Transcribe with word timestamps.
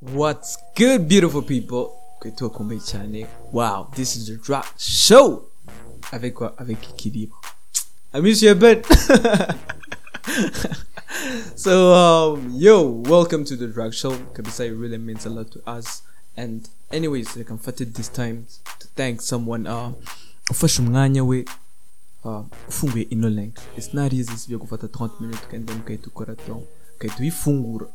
What's 0.00 0.56
good, 0.76 1.08
beautiful 1.08 1.42
people? 1.42 1.90
Kwezi 2.20 2.44
wakomeye 2.44 2.80
cyane. 2.80 3.26
Wow, 3.52 3.88
this 3.94 4.16
is 4.16 4.26
the 4.26 4.36
drag 4.36 4.64
show. 4.78 5.42
Avec 6.12 6.34
quoi? 6.34 6.54
Avec 6.58 6.78
équilibre. 6.90 7.40
I 8.14 8.20
miss 8.20 8.42
you 8.42 8.50
a 8.50 8.54
bit. 8.54 8.86
so, 11.56 11.92
um, 11.92 12.52
yo, 12.54 13.02
welcome 13.08 13.44
to 13.44 13.56
the 13.56 13.66
drag 13.66 13.94
show. 13.94 14.12
Kabisa, 14.32 14.66
it 14.66 14.74
really 14.74 14.98
means 14.98 15.26
a 15.26 15.30
lot 15.30 15.50
to 15.50 15.60
us. 15.66 16.02
And, 16.36 16.68
anyways, 16.92 17.36
I 17.36 17.42
can 17.42 17.58
this 17.58 18.08
time 18.08 18.46
to 18.78 18.86
thank 18.94 19.20
someone. 19.20 19.66
Uh, 19.66 19.92
ufashe 20.50 20.82
umwanya 20.82 21.24
we 21.24 21.44
ufunguye 22.68 23.04
ino 23.10 23.28
link. 23.28 23.54
It's 23.78 23.94
not 23.94 24.12
easy 24.12 24.36
sibyo 24.36 24.58
gufata 24.58 24.86
30 24.86 25.10
minutes 25.20 25.48
kandi 25.50 25.72
mukahita 25.72 26.06
ukora 26.06 26.34
ton. 26.34 26.62
Ukahita 26.96 27.20
uyifungura 27.20 27.86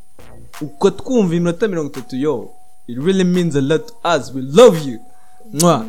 uko 0.61 0.91
twumva 0.91 1.35
iminota 1.35 1.67
mirongo 1.67 1.89
itatu 1.89 2.15
yo 2.15 2.49
it 2.87 2.97
really 2.97 3.23
means 3.23 3.55
a 3.55 3.61
lot 3.61 3.87
to 3.87 3.93
us. 4.17 4.33
We 4.33 4.41
love 4.41 4.89
you. 4.89 4.99
Mwah. 5.53 5.85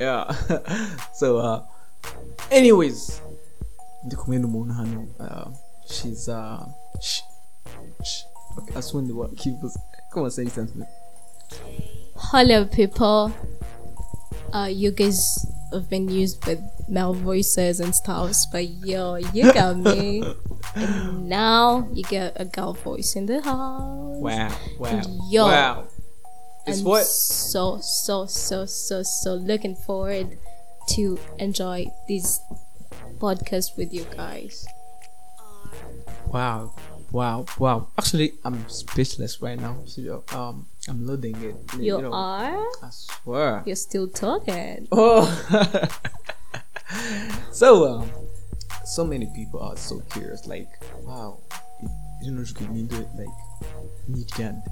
yeah. 0.00 0.36
So 1.18 1.38
uh, 1.38 1.60
anyways 2.50 3.22
ndi 4.04 4.16
kumwe 4.16 4.38
n'umuntu 4.38 4.74
hano 4.74 5.06
uh, 5.18 5.52
she's 5.86 6.28
uh, 6.28 6.60
sh 7.00 7.22
sh 8.02 8.24
okay 8.58 8.76
asundi 8.76 9.12
wa 9.12 9.28
kivuze 9.28 9.78
comment 10.10 10.30
ça 10.30 10.44
dit 10.44 10.50
ça 10.50 10.66
Hello, 12.32 12.64
people. 12.66 13.32
Uh, 14.52 14.68
you 14.70 14.92
guys 14.92 15.46
have 15.74 15.90
been 15.90 16.08
used 16.08 16.44
with 16.46 16.60
male 16.88 17.12
voices 17.14 17.80
and 17.80 17.94
stuffs, 17.94 18.46
but 18.50 18.68
yo, 18.68 19.16
you 19.16 19.52
got 19.52 19.76
me. 19.78 20.22
and 20.74 21.28
now 21.28 21.88
you 21.92 22.02
get 22.04 22.32
a 22.36 22.44
girl 22.44 22.72
voice 22.72 23.14
in 23.16 23.26
the 23.26 23.40
house. 23.42 24.16
wow 24.18 24.50
wow 24.78 25.02
Yo. 25.30 25.44
wow 25.44 25.84
it's 26.66 26.80
I'm 26.80 26.84
what 26.84 27.04
so 27.04 27.78
so 27.80 28.26
so 28.26 28.64
so 28.66 29.02
so 29.02 29.34
looking 29.34 29.76
forward 29.76 30.38
to 30.90 31.18
enjoy 31.38 31.86
this 32.08 32.40
podcast 33.18 33.76
with 33.76 33.92
you 33.92 34.04
guys. 34.16 34.66
Wow, 36.26 36.74
wow, 37.12 37.46
wow. 37.58 37.88
Actually, 37.98 38.34
I'm 38.44 38.68
speechless 38.68 39.40
right 39.40 39.58
now. 39.58 39.78
So, 39.86 40.24
Um, 40.32 40.66
I'm 40.88 41.06
loading 41.06 41.36
it. 41.42 41.56
You, 41.80 42.02
know, 42.02 42.12
are? 42.12 42.66
I 42.82 42.90
swear. 42.90 43.62
You're 43.66 43.76
still 43.76 44.08
talking. 44.08 44.86
Oh. 44.92 45.24
so, 47.52 47.88
um, 47.88 48.10
so 48.84 49.04
many 49.04 49.30
people 49.34 49.60
are 49.60 49.76
so 49.76 50.00
curious. 50.10 50.46
Like, 50.46 50.68
wow, 51.02 51.40
you 52.22 52.32
know, 52.32 52.42
you 52.42 52.54
can 52.54 52.86
do 52.86 52.96
it. 52.96 53.08
Like, 53.16 53.28
yawe 54.08 54.62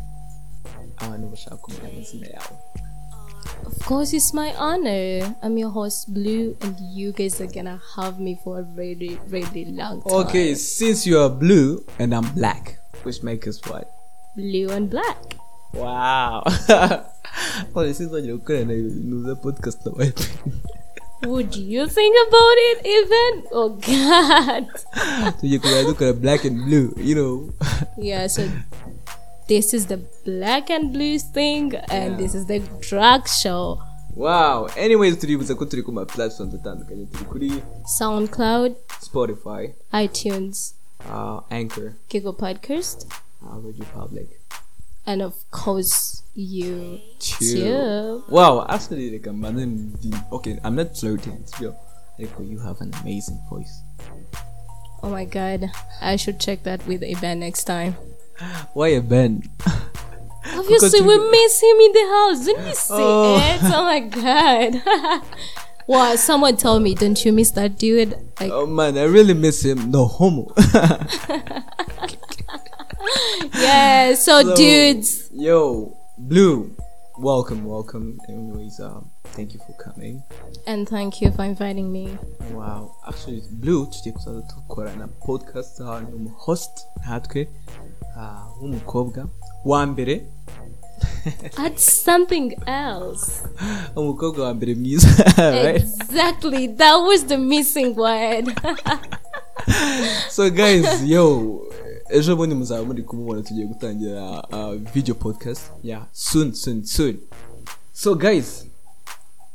Of 3.64 3.78
course, 3.80 4.12
it's 4.12 4.34
my 4.34 4.54
honor. 4.56 5.34
I'm 5.42 5.56
your 5.56 5.70
host, 5.70 6.12
Blue, 6.12 6.56
and 6.60 6.76
you 6.80 7.12
guys 7.12 7.40
are 7.40 7.46
gonna 7.46 7.80
have 7.96 8.20
me 8.20 8.38
for 8.44 8.60
a 8.60 8.62
really, 8.62 9.18
really 9.28 9.64
long 9.64 10.02
time. 10.02 10.26
okay 10.26 10.54
since 10.54 11.06
you 11.06 11.18
are 11.18 11.30
blue 11.30 11.84
and 11.98 12.14
i'm 12.14 12.28
black 12.34 12.78
which 13.02 13.22
makes 13.22 13.48
us 13.48 13.60
what 13.68 13.90
Blue 14.34 14.70
and 14.70 14.88
black. 14.88 15.41
Wow 15.74 16.42
sinzongera 17.94 18.34
gukorana 18.36 18.72
ibintu 18.74 19.22
za 19.22 19.34
podcast 19.34 19.86
nawe 19.86 20.12
Would 21.26 21.54
you 21.54 21.86
think 21.86 22.16
about 22.28 22.58
it 22.72 22.86
even? 22.86 23.44
Oh 23.52 23.68
God. 23.68 24.66
tujye 25.40 25.58
kujya 25.58 25.84
dukora 25.84 26.12
black 26.12 26.44
and 26.44 26.64
blue 26.64 26.90
you 26.98 27.14
know 27.14 27.50
yeah. 27.96 28.26
So 28.28 28.42
this 29.48 29.74
is 29.74 29.86
the 29.86 29.98
black 30.24 30.70
and 30.70 30.92
blue 30.92 31.18
thing, 31.18 31.74
and 31.88 31.90
Yeah. 31.90 32.16
this 32.16 32.34
is 32.34 32.46
the 32.46 32.58
drag 32.90 33.26
show. 33.28 33.78
wow 34.16 34.66
anyways 34.76 35.18
tuributsa 35.18 35.54
ko 35.54 35.64
turi 35.64 35.82
ku 35.82 35.92
ma 35.92 36.04
platforms 36.04 36.54
atandukanye 36.54 37.06
turi 37.06 37.24
kuri 37.24 37.50
SoundCloud, 37.98 38.74
spotify 39.00 39.72
iTunes, 39.92 40.74
uh, 41.06 41.40
anchor 41.50 41.94
Google 42.10 42.32
Podcast, 42.34 43.06
uh, 43.42 43.56
radio 43.64 43.84
public 43.94 44.28
and 45.06 45.22
of 45.22 45.34
course 45.50 46.22
you 46.34 47.00
too. 47.18 48.24
wow 48.28 48.64
actually 48.68 49.10
like 49.18 49.26
i'm 49.26 49.44
okay 50.32 50.58
i'm 50.64 50.74
not 50.76 50.96
flirting 50.96 51.42
still 51.46 51.76
like 52.18 52.30
you 52.40 52.58
have 52.58 52.80
an 52.80 52.92
amazing 53.02 53.40
voice 53.50 53.82
Oh 55.04 55.10
my 55.10 55.24
God, 55.24 55.68
I 56.00 56.14
should 56.14 56.38
check 56.38 56.62
that 56.62 56.86
with 56.86 57.02
Iban 57.02 57.38
next 57.38 57.64
time. 57.64 57.96
why 58.72 58.94
a 58.94 59.00
ben 59.00 59.42
Obviously, 60.54 61.00
we 61.00 61.18
miss 61.30 61.60
him 61.60 61.76
in 61.76 61.92
the 61.92 62.06
house. 62.06 62.44
Didn't 62.44 62.66
you 62.68 62.74
see 62.74 62.94
Oh. 62.94 63.34
it? 63.42 63.60
Oh 63.64 63.82
my 63.82 63.98
god. 63.98 65.22
wow, 65.88 66.14
someone 66.14 66.56
told 66.56 66.84
me, 66.84 66.94
don't 66.94 67.18
you 67.24 67.32
miss 67.32 67.50
that 67.52 67.78
dude? 67.78 68.14
Like, 68.38 68.52
oh 68.52 68.66
man 68.66 68.96
i 68.96 69.02
really 69.02 69.34
miss 69.34 69.64
him 69.64 69.90
no 69.90 70.06
homo 70.06 70.52
yeah, 73.62 74.14
so, 74.16 74.42
So, 74.42 74.54
dudes. 74.56 75.30
yo 75.32 75.92
blue 76.18 76.70
welcome 77.18 77.66
welcome 77.68 78.18
anyways 78.28 78.80
um 78.80 79.04
thank 79.36 79.54
you 79.54 79.60
for 79.60 79.72
coming 79.84 80.22
And 80.66 80.88
thank 80.88 81.20
you 81.22 81.32
for 81.32 81.44
inviting 81.44 81.90
me. 81.92 82.18
wow 82.54 82.94
actually 83.08 83.42
blue 83.50 83.86
tugiye 83.86 84.12
kuzaza 84.12 84.40
dukorana 84.56 85.08
podcast 85.08 85.80
ahantu 85.80 86.16
umu 86.16 86.28
host 86.30 86.86
nkatwe 87.00 87.48
ah, 88.18 88.46
w'umukobwa 88.60 89.28
wa 89.64 89.86
mbere 89.86 90.26
Add 91.56 91.76
something 91.78 92.56
else. 92.66 93.42
umukobwa 93.96 94.44
wa 94.44 94.54
mbere 94.54 94.74
mwiza 94.74 95.08
Exactly. 95.74 96.68
That 96.68 96.96
was 97.08 97.26
the 97.26 97.36
missing 97.38 97.94
word. 97.96 98.60
so 100.30 100.50
guys 100.50 101.02
yo 101.04 101.60
ejo 102.12 102.36
bundi 102.36 102.54
muzaba 102.54 102.84
muri 102.84 103.02
kumubona 103.02 103.42
tugiye 103.42 103.66
gutangira 103.66 104.44
uh, 104.52 104.74
video 104.94 105.14
podcast. 105.14 105.60
Yeah 105.82 106.02
soon 106.12 106.54
soon 106.54 106.84
soon. 106.84 107.18
So 107.92 108.14
guys 108.14 108.66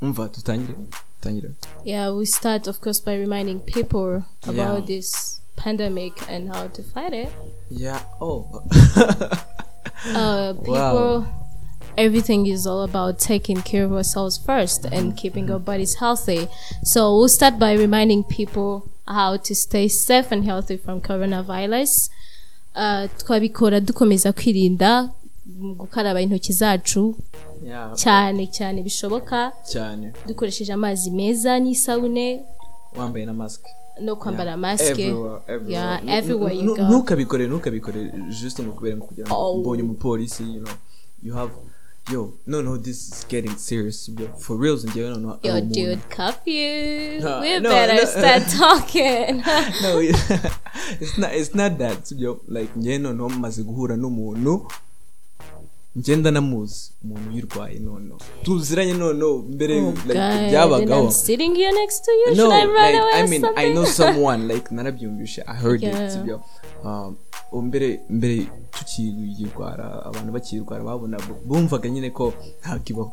umva 0.01 0.27
tutangire 0.29 0.73
tutangire. 1.21 1.51
Yeah, 1.83 2.11
we 2.17 2.25
start, 2.25 2.67
of 2.67 2.79
course, 2.81 2.99
by 2.99 3.15
reminding 3.15 3.59
people 3.59 4.23
about 4.43 4.57
Yeah. 4.79 4.85
this 4.87 5.41
pandemic 5.55 6.13
and 6.29 6.49
how 6.49 6.67
to 6.67 6.83
fight 6.83 7.13
it. 7.13 7.29
yeah 7.69 7.99
oh. 8.21 8.61
Uh, 10.15 10.53
people 10.63 11.25
everything 11.97 12.45
is 12.45 12.67
all 12.67 12.83
about 12.83 13.17
taking 13.19 13.61
care 13.61 13.83
of 13.85 13.91
ourselves 13.91 14.37
first 14.37 14.85
and 14.85 15.17
keeping 15.17 15.49
our 15.51 15.59
bodies 15.59 15.95
healthy. 15.95 16.47
So 16.83 17.17
we'll 17.17 17.29
start 17.29 17.57
by 17.59 17.73
reminding 17.73 18.23
people 18.25 18.89
how 19.07 19.37
to 19.37 19.55
stay 19.55 19.87
safe 19.87 20.31
and 20.31 20.45
healthy 20.45 20.77
from 20.77 21.01
coronavirus. 21.01 22.09
Twabikora 23.17 23.79
dukomeza 23.79 24.33
kwirinda 24.33 25.09
gukaraba 25.77 26.21
intoki 26.21 26.53
zacu 26.53 27.15
cyane 27.95 28.47
cyane 28.47 28.83
bishoboka. 28.83 29.51
Cyane. 29.71 30.13
Dukoresheje 30.27 30.73
amazi 30.73 31.11
meza 31.11 31.59
n'isabune. 31.59 32.41
Wambaye 32.97 33.25
na 33.25 33.33
mask. 33.33 33.61
No 34.01 34.15
kwambara 34.15 34.57
masike 34.57 35.13
ntukabikore 36.87 37.47
ntukabikore. 37.47 38.11
Juste 38.29 38.63
ngo 38.63 38.71
kubera 38.71 38.97
ngo 38.97 39.05
kugira 39.05 39.27
ngo 39.27 39.35
Oh. 39.35 39.57
mbonye 39.57 39.83
umupolisi 39.83 40.43
you 40.43 40.59
know. 40.61 40.73
You 41.23 41.33
have 41.33 41.51
yo 42.13 42.33
no 42.47 42.61
no 42.61 42.77
this 42.77 43.07
is 43.09 43.27
getting 43.29 43.55
serious 43.57 44.09
yo 44.19 44.27
for 44.37 44.57
reals 44.61 44.85
njyewe 44.85 45.09
noneho 45.09 45.39
yo 45.43 45.61
dude 45.61 45.99
cuff 46.15 46.47
you. 46.47 47.19
No, 47.21 47.39
we 47.41 47.59
no, 47.59 47.69
better 47.69 47.95
no. 47.95 48.05
start 48.05 48.43
talking. 48.59 49.43
No 49.83 49.99
it's 51.01 51.17
not 51.17 51.33
it's 51.35 51.55
not 51.55 51.77
that 51.77 52.05
sibyo 52.05 52.39
like 52.47 52.69
njyewe 52.75 52.97
noneho 52.97 53.29
maze 53.29 53.63
guhura 53.63 53.95
n'umuntu 53.97 54.67
ngenda 55.97 56.31
namuzi 56.31 56.91
umuntu 57.03 57.29
uyirwaye 57.29 57.79
noneho 57.79 58.19
tuziranye 58.43 58.93
noneho 58.93 59.37
mbere 59.37 59.81
Oh, 59.81 59.93
byabagaho 60.49 61.03
I'm 61.03 61.11
sitting 61.11 61.55
here 61.55 61.71
next 61.71 62.05
to 62.05 62.11
you. 62.11 62.35
no 62.35 62.47
like 62.49 62.97
i 63.13 63.27
mean 63.27 63.45
i 63.55 63.71
know 63.71 63.85
someone 63.85 64.53
like 64.53 64.75
narabyumvishe 64.75 65.41
i 65.47 65.55
heard 65.55 65.83
Yeah. 65.83 66.13
it 66.13 66.19
ubu 66.19 66.41
mbere 67.53 67.99
mbere 68.09 68.47
tukiyirwara 68.71 70.05
abantu 70.05 70.31
bakiyirwara 70.31 70.83
babona 70.83 71.17
bumvaga 71.45 71.89
nyine 71.89 72.09
ko 72.09 72.33
ntakibaho 72.61 73.11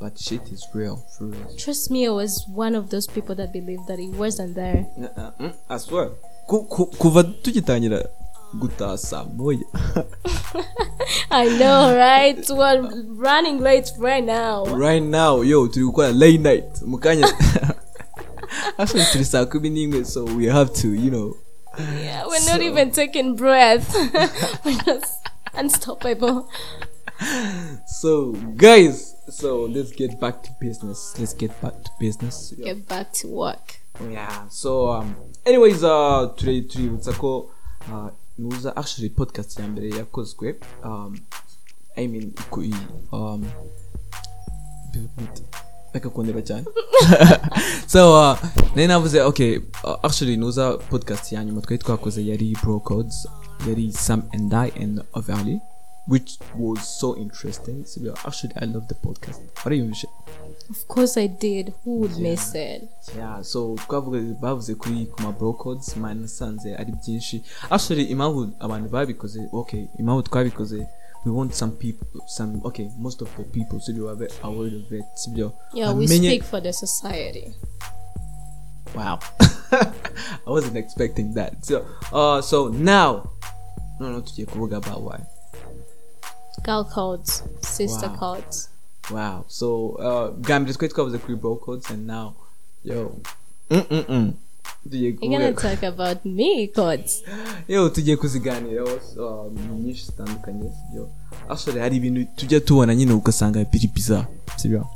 but 0.00 0.18
shit 0.18 0.52
is 0.52 0.62
real 0.74 0.96
for 1.18 1.26
real 1.30 1.56
Trust 1.56 1.90
me, 1.90 2.04
I 2.06 2.10
was 2.10 2.44
one 2.54 2.74
of 2.78 2.88
those 2.90 3.06
people 3.06 3.34
that 3.36 3.52
believed 3.52 3.86
that 3.86 3.98
it 4.00 4.12
wasn't 4.18 4.54
there. 4.54 4.86
Uh, 4.98 5.04
uh, 5.20 5.30
mm, 5.40 5.52
I 5.68 5.78
swear 5.78 6.10
Ku- 6.46 6.64
ku- 6.64 6.86
kuva 6.98 7.22
tugitangira 7.24 8.08
gutaha 8.54 8.98
saa 8.98 9.24
moya 9.24 9.58
I 11.30 11.48
know, 11.58 11.96
right? 11.96 12.38
We're 12.50 12.82
running 13.16 13.60
late 13.60 13.90
right 13.98 14.24
now. 14.24 14.64
right 14.66 15.02
now 15.02 15.42
yo 15.42 15.68
turi 15.68 15.84
gukora 15.86 16.12
late 16.12 16.38
night 16.38 16.82
mu 16.86 16.98
kanya 16.98 17.26
turi 19.12 19.24
saa 19.24 19.46
kumi 19.46 19.70
n'imwe 19.70 20.04
so 20.04 20.24
we 20.24 20.46
have 20.46 20.70
to 20.82 20.88
you 20.94 21.10
know 21.10 21.34
Yeah, 21.78 22.26
we're 22.26 22.44
not 22.46 22.60
So- 22.60 22.62
even 22.62 22.90
taking 22.90 23.36
breath. 23.36 23.94
we're 24.64 24.78
just 24.82 25.20
unstoppable. 25.54 26.48
so 27.86 28.32
guys 28.56 29.14
so 29.30 29.64
let's 29.70 29.92
get 29.92 30.18
back 30.20 30.42
to 30.42 30.50
business 30.60 31.14
let's 31.18 31.32
get 31.32 31.50
back 31.62 31.72
to 31.84 31.90
business 32.00 32.52
Get 32.58 32.88
back 32.88 33.12
to 33.22 33.28
work. 33.28 33.78
yeah 34.10 34.48
so 34.48 34.90
um 34.90 35.14
anyways 35.46 35.84
uh 35.84 36.26
turi 36.36 36.62
tuributsa 36.66 37.12
ko 37.14 37.50
uh, 37.86 38.10
nuza 38.38 38.74
actually 38.76 39.10
podcast 39.10 39.58
ya 39.58 39.68
mbere 39.68 39.88
yakozwe 39.90 40.58
um 40.84 41.14
i 41.96 42.06
mean 42.08 42.32
um 43.12 43.46
kundeba 46.00 46.42
cyane 46.42 46.66
uh, 47.94 48.38
nari 48.74 48.86
navuze 48.86 49.20
okay 49.20 49.58
uh, 49.84 49.96
actually 50.02 50.36
nuza 50.36 50.72
podcast 50.72 51.32
ya 51.32 51.44
nyuma 51.44 51.60
twari 51.60 51.78
twakoze 51.78 52.26
yari 52.26 52.56
bro 52.62 52.80
codes 52.80 53.28
yari 53.68 53.92
sam 53.92 54.22
and 54.32 54.54
i 54.54 54.72
and 54.82 55.02
ovali 55.12 55.60
which 56.06 56.38
was 56.54 56.86
so 57.00 57.16
interesting. 57.16 57.84
So 57.86 58.00
yeah, 58.02 58.12
actually 58.26 58.52
i 58.56 58.66
love 58.66 58.88
the 58.88 58.94
podcast. 58.94 59.40
Wariyumvishe 59.64 60.06
Of 60.70 60.86
course 60.88 61.16
I 61.16 61.26
did. 61.28 61.72
Who 61.84 61.96
would 62.00 62.18
miss 62.18 62.54
it? 62.54 62.88
yeah 63.16 63.42
so 63.42 63.76
twavuga 63.76 64.20
bavuze 64.40 64.74
kuri 64.74 65.06
ku 65.06 65.22
ma 65.22 65.32
bro 65.32 65.52
codes 65.52 65.96
man 65.96 66.20
nasanze 66.20 66.76
ari 66.76 66.92
byinshi 66.92 67.42
actually 67.70 68.04
impamvu 68.04 68.50
abantu 68.60 68.88
babikoze 68.88 69.48
okay 69.52 69.84
impamvu 69.98 70.22
twabikoze 70.22 70.86
we 71.24 71.32
want 71.32 71.54
some 71.54 71.72
people 71.72 72.06
some 72.26 72.60
okay 72.64 72.90
most 72.98 73.22
of 73.22 73.28
the 73.36 73.44
people 73.44 73.80
sibyo 73.80 74.14
babe 74.16 74.30
aware 74.42 74.66
of 74.76 74.92
it 74.92 75.04
Yeah, 75.72 75.92
we 75.92 76.06
speak 76.06 76.44
for 76.44 76.60
the 76.60 76.72
society. 76.72 77.54
Wow. 78.94 79.18
I 79.72 79.90
wasn't 80.46 80.76
expecting 80.76 81.34
that. 81.34 81.64
So, 81.64 81.84
uh, 82.12 82.40
so 82.42 82.68
now, 82.68 83.32
no, 83.98 84.12
no, 84.12 84.20
tugiye 84.20 84.46
kuvuga 84.46 84.76
about 84.76 85.02
why. 85.02 85.20
Girl 86.62 86.84
codes, 86.84 87.42
sister 87.60 88.08
Wow. 88.08 88.16
codes. 88.16 88.68
Wow. 89.10 89.44
So, 89.48 89.96
uh, 89.98 90.30
bwa 90.30 90.60
mbere 90.60 90.74
twari 90.74 90.92
twavuze 90.94 91.18
kuri 91.18 91.36
bro 91.36 91.56
codes 91.56 91.90
and 91.90 92.06
now, 92.06 92.34
yo, 92.84 93.16
mm 93.70 93.82
mm 93.90 94.04
mm. 94.08 94.32
Tugiye 94.82 95.02
You're 95.20 95.28
gonna 95.38 95.52
talk 95.52 95.82
about 95.82 96.24
me 96.24 96.68
codes. 96.68 97.22
tugiye 97.92 98.16
kuziganiraho 98.16 98.90
um, 99.18 99.82
nyinshi 99.84 100.06
zitandukanye, 100.06 100.70
sibyo. 100.70 101.08
Actually, 101.48 101.80
hari 101.80 101.96
ibintu 101.96 102.24
tujya 102.36 102.60
tubona 102.60 102.94
nyine 102.94 103.12
ugasanga 103.12 103.64
biri 103.64 103.88
bizarre, 103.88 104.26
sibyo. 104.56 104.86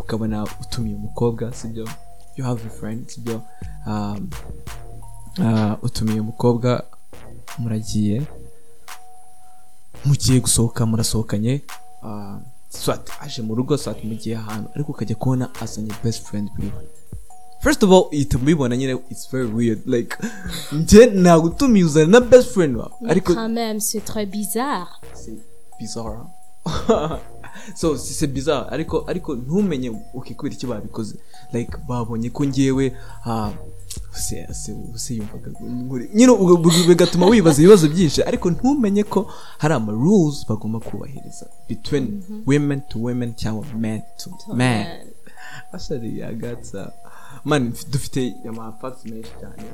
Ukabona 0.00 0.46
utumiye 0.60 0.96
umukobwa, 0.96 1.52
sibyo. 1.52 1.88
You 2.36 2.44
have 2.44 2.66
a 2.66 2.70
friend, 2.70 3.08
sibyo. 3.08 3.42
Um, 3.86 4.30
uh, 5.38 5.84
utumiye 5.84 6.20
umukobwa 6.20 6.84
muragiye 7.58 8.22
mugiye 10.04 10.40
gusohoka 10.40 10.86
murasohokanye 10.86 11.62
uh, 12.02 12.36
swat 12.68 13.10
aje 13.20 13.42
mu 13.42 13.54
rugo 13.54 13.78
swat 13.78 14.04
mugiye 14.04 14.36
ahantu 14.36 14.70
ariko 14.74 14.92
ukajya 14.92 15.16
kubona 15.16 15.54
azanye 15.60 15.92
best 16.04 16.22
friend 16.26 16.50
wiwe 16.58 16.72
first 17.62 17.82
of 17.82 17.90
all 17.90 18.08
uhita 18.12 18.38
mubibona 18.38 18.76
nyine 18.76 18.92
it's 19.10 19.30
very 19.30 19.46
weird. 19.46 19.86
Like 19.86 20.16
njye 20.72 21.06
nagutumiye 21.06 21.84
uzana 21.84 22.06
na 22.06 22.20
best 22.20 22.48
friend 22.48 22.76
wawe 22.76 22.92
ariko 23.08 23.34
quand 23.34 23.52
même, 23.52 23.80
c'est 23.80 24.04
très 24.04 24.26
bizarre. 24.26 25.00
c'est 25.14 25.38
bizarre 25.78 26.26
so 27.76 27.96
c'est 27.96 28.26
bizarre. 28.26 28.66
Ariko 28.70 29.04
ariko 29.06 29.34
ntumenye 29.34 29.92
okay 30.14 30.34
kubera 30.36 30.54
iki 30.54 30.66
babikoze 30.66 31.14
like 31.52 31.72
babonye 31.88 32.30
ko 32.30 32.44
ngewe 32.44 32.92
se 34.12 34.46
se 34.54 34.76
se 34.94 35.14
yumvaga 35.14 35.50
nkuri 35.60 36.10
nyine 36.14 36.32
bigatuma 36.88 37.26
wibaza 37.26 37.62
ibibazo 37.62 37.88
byinshi 37.88 38.22
ariko 38.22 38.50
ntumenye 38.50 39.04
ko 39.04 39.30
hari 39.58 39.74
ama 39.74 39.92
rules 39.92 40.46
bagomba 40.48 40.80
kubahiriza 40.80 41.46
between 41.68 42.22
women 42.46 42.80
to 42.88 42.98
women 42.98 43.34
cyangwa 43.34 43.66
men 43.78 44.02
to 44.18 44.30
men 44.54 44.86
ashari 45.72 46.22
agatsa 46.22 46.92
man 47.44 47.68
mf- 47.72 47.90
dufite 47.90 48.34
ama 48.48 48.72
facts 48.72 49.04
menshi 49.04 49.30
cyane 49.40 49.64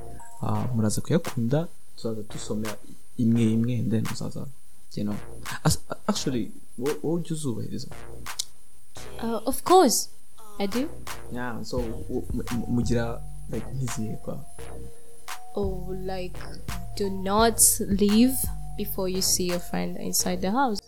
Ah, 0.43 0.65
muraza 0.75 1.01
kuyakunda 1.01 1.69
tuzaza 1.97 2.23
dusomera 2.23 2.77
imwe 3.17 3.43
imwe 3.53 3.75
and 3.79 3.91
then 3.91 4.05
muzaza 4.11 4.47
you 4.97 5.05
know 5.05 5.17
As, 5.65 5.79
actually 6.07 6.51
wowe 6.79 6.95
ujya 7.03 7.33
uzubahiriza 7.37 7.89
of 9.47 9.63
course, 9.63 10.09
I 10.59 10.67
do. 10.67 10.89
yeah 11.33 11.63
so 11.65 11.77
wo- 11.79 12.25
mu- 12.33 12.45
mu- 12.53 12.67
mugira 12.67 13.23
kwa 14.25 14.45
Oh, 15.57 15.93
like, 16.07 16.39
do 16.97 17.11
not 17.11 17.61
leave 17.81 18.37
before 18.77 19.09
you 19.13 19.23
see 19.23 19.47
your 19.49 19.59
friend 19.61 19.97
inside 19.97 20.41
the 20.41 20.51
house. 20.51 20.79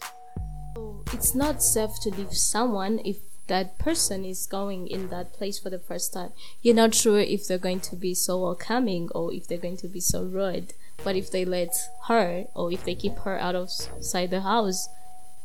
So 0.76 1.02
it's 1.12 1.34
not 1.34 1.60
safe 1.60 1.98
to 2.02 2.10
leave 2.10 2.32
someone 2.36 3.00
if 3.04 3.16
that 3.50 3.78
person 3.78 4.24
is 4.24 4.46
going 4.46 4.86
in 4.86 5.08
that 5.10 5.34
place 5.34 5.58
for 5.58 5.70
the 5.70 5.78
first 5.78 6.14
time. 6.14 6.30
You're 6.62 6.74
not 6.82 6.94
sure 6.94 7.18
if 7.18 7.46
they're 7.46 7.58
going 7.58 7.80
to 7.90 7.96
be 7.96 8.14
so 8.14 8.40
welcoming 8.40 9.08
or 9.14 9.34
if 9.34 9.46
they're 9.46 9.58
going 9.66 9.76
to 9.78 9.88
be 9.88 10.00
so 10.00 10.22
rude. 10.22 10.72
But 11.02 11.16
if 11.16 11.30
they 11.30 11.44
let 11.44 11.74
her 12.08 12.44
or 12.54 12.72
if 12.72 12.84
they 12.84 12.94
keep 12.94 13.18
her 13.26 13.36
out 13.38 13.56
of 13.56 13.68
outside 13.96 14.30
the 14.30 14.42
house, 14.42 14.88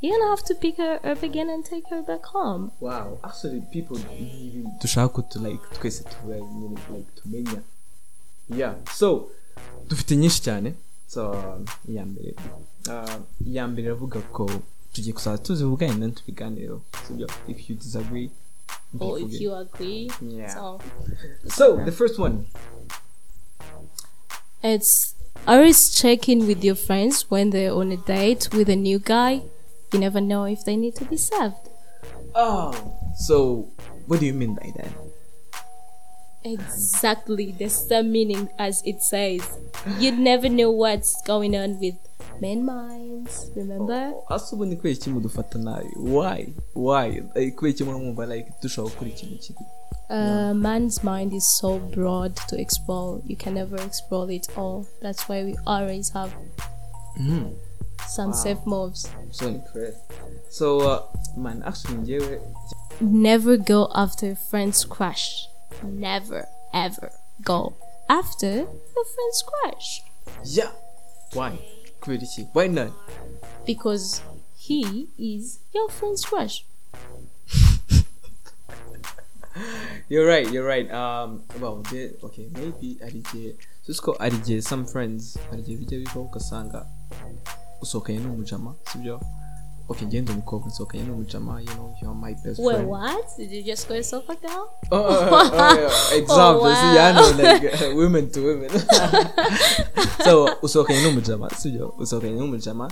you're 0.01 0.17
gonna 0.19 0.29
have 0.29 0.43
to 0.45 0.55
pick 0.55 0.77
her 0.77 0.99
up 1.03 1.23
again 1.23 1.49
and 1.49 1.65
take 1.65 1.89
her 1.89 2.01
back 2.01 2.25
home. 2.25 2.71
wow 2.79 3.17
actually 3.23 3.61
people 3.71 3.97
dushaka 4.81 5.21
tu 5.29 5.39
like 5.39 5.63
twese 5.73 6.03
like 6.93 7.09
tumenya 7.15 7.61
yeah 8.49 8.75
so 8.93 9.31
dufite 9.87 10.15
nyinshi 10.15 10.41
cyane 10.41 10.73
so 11.07 11.31
um, 11.31 11.65
iya 11.89 12.05
mbere 12.05 12.35
uh, 12.89 13.17
iya 13.47 13.67
mbere 13.67 13.87
iravuga 13.87 14.19
ko 14.21 14.45
tugiye 14.95 15.13
kuzaza 15.13 15.37
tuzivuga 15.37 15.85
and 15.89 15.99
then 15.99 16.11
tubiganireho 16.11 16.81
sibyo 17.07 17.27
if 17.47 17.69
you 17.69 17.75
disagree 17.75 18.29
Or 18.99 19.19
if 19.19 19.41
you 19.41 19.53
agree. 19.55 20.09
Yeah. 20.21 20.53
So 20.53 20.79
so 21.47 21.75
the 21.85 21.91
first 21.91 22.17
one 22.19 22.45
It's 24.63 25.13
always 25.45 25.89
check 25.89 26.29
in 26.29 26.47
with 26.47 26.63
your 26.63 26.75
friends 26.75 27.25
when 27.29 27.49
they're 27.51 27.73
on 27.73 27.91
a 27.91 27.97
date 27.97 28.49
with 28.55 28.69
a 28.69 28.75
new 28.75 28.99
guy. 28.99 29.41
You 29.93 29.99
never 29.99 30.21
know 30.21 30.45
if 30.45 30.63
they 30.65 30.75
need 30.77 30.95
to 30.95 31.05
be 31.05 31.17
served. 31.17 31.69
oh 32.35 32.71
so 33.27 33.67
what 34.07 34.19
do 34.19 34.25
you 34.25 34.33
mean 34.33 34.55
by 34.55 34.71
that 34.77 34.91
Exactly 36.43 37.51
the 37.57 37.69
same 37.69 38.11
meaning 38.11 38.49
as 38.59 38.81
it 38.85 39.01
says. 39.01 39.41
You 39.99 40.11
never 40.11 40.47
know 40.49 40.69
what's 40.71 41.21
going 41.25 41.55
on 41.55 41.79
with 41.79 41.95
men 42.41 42.63
minds. 42.65 43.51
Remember? 43.55 44.13
asa 44.29 44.55
ubundi 44.55 44.75
kubera 44.75 44.93
iki 44.95 45.09
mudufata 45.09 45.59
nabi 45.59 45.89
why 45.97 46.47
why 46.75 47.09
like 47.35 47.51
kubera 47.51 47.69
iki 47.71 47.83
mwumva 47.83 48.25
like 48.25 48.51
dushobora 48.61 48.93
gukora 48.93 49.09
ikintu 49.11 49.37
kibi 49.37 49.59
Uh, 50.09 50.53
man's 50.53 51.03
mind 51.03 51.33
is 51.33 51.57
so 51.57 51.79
broad 51.79 52.35
to 52.47 52.55
explore. 52.61 53.21
You 53.25 53.35
can 53.35 53.55
never 53.55 53.81
explore 53.81 54.29
it 54.35 54.47
all. 54.55 54.85
That's 55.01 55.27
why 55.27 55.43
we 55.43 55.55
always 55.65 56.09
have 56.13 56.31
some 58.07 58.31
safe 58.33 58.59
moves. 58.65 59.09
I'm 59.19 59.33
so 59.33 59.47
impressed 59.47 60.01
so 60.49 60.79
uh, 60.81 61.01
man 61.37 61.63
actually 61.65 61.97
njyewe 61.97 62.39
Never 63.01 63.57
go 63.57 63.89
after 63.95 64.31
a 64.31 64.35
friend's 64.35 64.85
crush. 64.85 65.47
Never, 65.83 66.45
ever 66.73 67.11
go 67.43 67.73
after 68.07 68.47
a 68.61 69.05
friend's 69.15 69.43
crush. 69.49 70.01
yeah 70.43 70.71
why 71.33 71.51
kubera 72.05 72.21
iki 72.23 72.45
why 72.53 72.67
not? 72.69 72.93
Because 73.65 74.21
he 74.53 75.09
is 75.17 75.57
your 75.73 75.89
friend's 75.89 76.21
crush. 76.25 76.61
you're 80.09 80.27
right 80.27 80.45
you're 80.53 80.67
right. 80.67 80.85
Um 80.93 81.41
well 81.61 81.77
njye 81.81 82.13
okay 82.23 82.45
maybe 82.53 82.97
hari 83.01 83.19
igihe 83.25 83.55
tuzi 83.85 84.01
ko 84.01 84.13
hari 84.19 84.35
igihe 84.37 84.61
some 84.61 84.85
friends. 84.85 85.37
Hari 85.49 85.61
igihe 85.61 85.77
bijya 85.77 85.97
bibaho 85.99 86.21
ugasanga 86.29 86.85
usohokanye 87.81 88.19
n'umujama 88.19 88.75
sibyo. 88.91 89.19
Okay. 89.89 90.07
Ngende 90.07 90.31
umukobwa 90.31 90.67
nsohokanye 90.67 91.03
n'umujama 91.03 91.61
you 91.61 91.67
know 91.67 91.95
you're 92.01 92.15
my 92.19 92.33
best 92.33 92.59
Wait, 92.59 92.75
friend. 92.75 92.89
what? 92.89 93.25
Did 93.37 93.51
you 93.51 93.63
just 93.63 93.87
call 93.87 93.95
yourself 93.97 94.29
a 94.29 94.35
girl? 94.35 94.69
Oh, 94.91 94.97
oh, 94.97 95.29
oh, 95.31 95.51
oh, 95.53 96.15
example 96.21 96.65
Oh, 96.67 96.73
see, 96.75 96.95
yeah, 96.95 97.13
wow. 97.21 97.37
like 97.37 97.81
uh, 97.81 97.95
women 97.95 98.29
to 98.31 98.39
women. 98.41 98.69
So 100.23 100.49
usohokanye 100.61 101.01
n'umujama 101.01 101.49
sibyo 101.49 101.93
usohokanye 101.97 102.39
n'umujama 102.39 102.91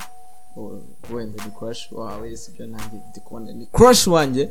wenda 1.14 1.46
ni 1.46 1.52
crush? 1.52 1.92
Wawe 1.92 2.38
sibyo 2.38 2.68
nanjye 2.68 3.00
ndi 3.10 3.20
kubona 3.20 3.52
ni 3.52 3.66
crush 3.66 4.08
wanjye 4.08 4.50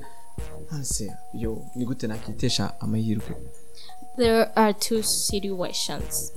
nonese 0.71 1.13
yo 1.35 1.63
ni 1.75 1.85
gute 1.85 2.07
nakitesha 2.07 2.81
amahirwe 2.81 3.37
There 4.17 4.51
are 4.55 4.73
two 4.75 5.03
situations. 5.03 6.33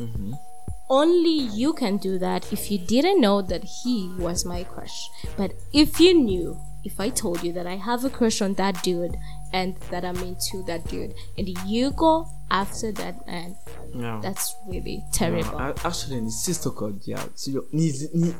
Only 0.89 1.49
you 1.53 1.73
can 1.73 1.97
do 1.97 2.19
that 2.19 2.53
if 2.53 2.69
you 2.69 2.77
didn't 2.77 3.19
know 3.21 3.41
that 3.41 3.63
he 3.83 4.11
was 4.19 4.45
my 4.45 4.63
crush. 4.63 5.09
But 5.37 5.53
if 5.73 5.99
you 5.99 6.13
knew, 6.13 6.59
if 6.83 6.99
I 6.99 7.09
told 7.09 7.43
you 7.43 7.51
that 7.53 7.65
I 7.65 7.75
have 7.77 8.05
a 8.05 8.09
crush 8.09 8.41
on 8.41 8.53
that 8.55 8.83
dude 8.83 9.17
and 9.51 9.75
that 9.89 10.05
I'm 10.05 10.17
into 10.17 10.61
that 10.67 10.87
dude, 10.87 11.15
and 11.37 11.49
you 11.65 11.89
go 11.91 12.27
after 12.51 12.91
that 12.91 13.25
man, 13.25 13.55
Yeah. 13.95 14.19
that's 14.21 14.53
really 14.67 15.03
terrible. 15.11 15.57
Uh, 15.57 15.73
actually 15.83 16.21
ni 16.21 16.29
sister 16.31 16.69
code 16.69 16.99
yeah 17.05 17.23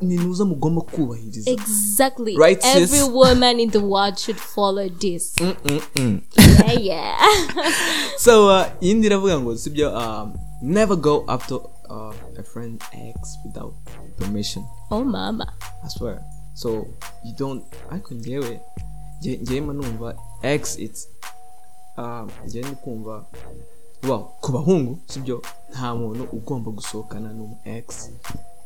ni 0.02 0.18
nuza 0.18 0.46
mugomba 0.46 0.82
kubahiriza 0.82 1.52
Exactly. 1.52 2.38
Right, 2.38 2.62
sis? 2.62 2.94
Every 2.94 3.14
woman 3.14 3.60
in 3.60 3.70
the 3.72 3.80
world 3.80 4.20
should 4.20 4.38
follow 4.38 4.90
this. 4.90 5.34
Mm-mm-mm. 5.40 6.22
Yeah, 6.38 6.72
yeah. 6.80 7.18
so 8.18 8.48
uh, 8.50 8.66
iyindi 8.82 9.08
iravuga 9.08 9.40
ngo 9.40 9.58
sibyo 9.58 9.98
um, 9.98 10.34
never 10.62 10.98
go 10.98 11.24
after 11.28 11.58
uh, 11.90 12.14
a 12.40 12.44
friend 12.44 12.84
ex 12.92 13.38
without 13.46 13.74
permission 14.18 14.64
oh, 14.92 15.04
mama. 15.04 15.54
I 15.84 15.90
swear 15.90 16.22
so 16.54 16.70
you 17.24 17.34
don't 17.38 17.64
ariko 17.90 18.14
njyewe 18.14 18.62
njye- 19.22 19.38
njyewe 19.42 19.74
numva 19.74 20.16
ex 20.42 20.80
it's 20.80 21.08
um, 21.98 22.30
njyewe 22.46 22.68
ndi 22.68 22.76
kumva 22.76 23.26
well 24.04 24.24
ku 24.42 24.52
bahungu 24.52 25.00
sibyo 25.06 25.42
nta 25.72 25.96
muntu 25.96 26.24
ugomba 26.32 26.72
gusohokana 26.72 27.34
n'umu 27.34 27.58
ex 27.66 28.10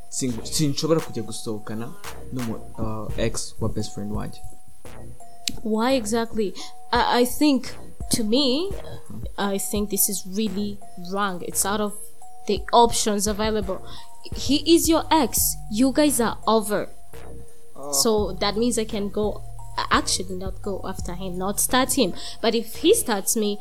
Singo- 0.10 0.46
sinshobora 0.46 1.00
kujya 1.02 1.24
gusohokana 1.24 1.94
n'umu 2.34 2.56
uh, 2.78 3.20
ex 3.20 3.56
wa 3.62 3.70
best 3.70 3.92
friend 3.94 4.12
wanjye 4.12 4.42
Why 5.64 5.96
exactly? 5.96 6.54
I, 6.92 7.22
I 7.22 7.26
think, 7.26 7.74
to 8.12 8.24
me, 8.24 8.72
I 9.38 9.58
think 9.58 9.90
this 9.90 10.08
is 10.10 10.24
really 10.28 10.78
wrong. 11.12 11.42
It's 11.42 11.66
out 11.66 11.82
of 11.82 11.94
the 12.50 12.60
options 12.74 13.28
available. 13.30 13.80
He 14.36 14.58
is 14.76 14.90
your 14.90 15.04
ex. 15.12 15.56
You 15.72 15.94
guys 15.94 16.20
are 16.20 16.38
over. 16.48 16.90
So 17.94 18.34
that 18.42 18.58
means 18.58 18.78
I 18.78 18.86
can 18.86 19.10
go, 19.10 19.42
actually, 19.92 20.36
not 20.36 20.62
go 20.62 20.82
after 20.84 21.14
him, 21.14 21.38
not 21.38 21.60
start 21.62 21.94
him. 21.94 22.14
But 22.42 22.54
if 22.56 22.76
he 22.84 22.94
starts 22.94 23.38
me, 23.38 23.58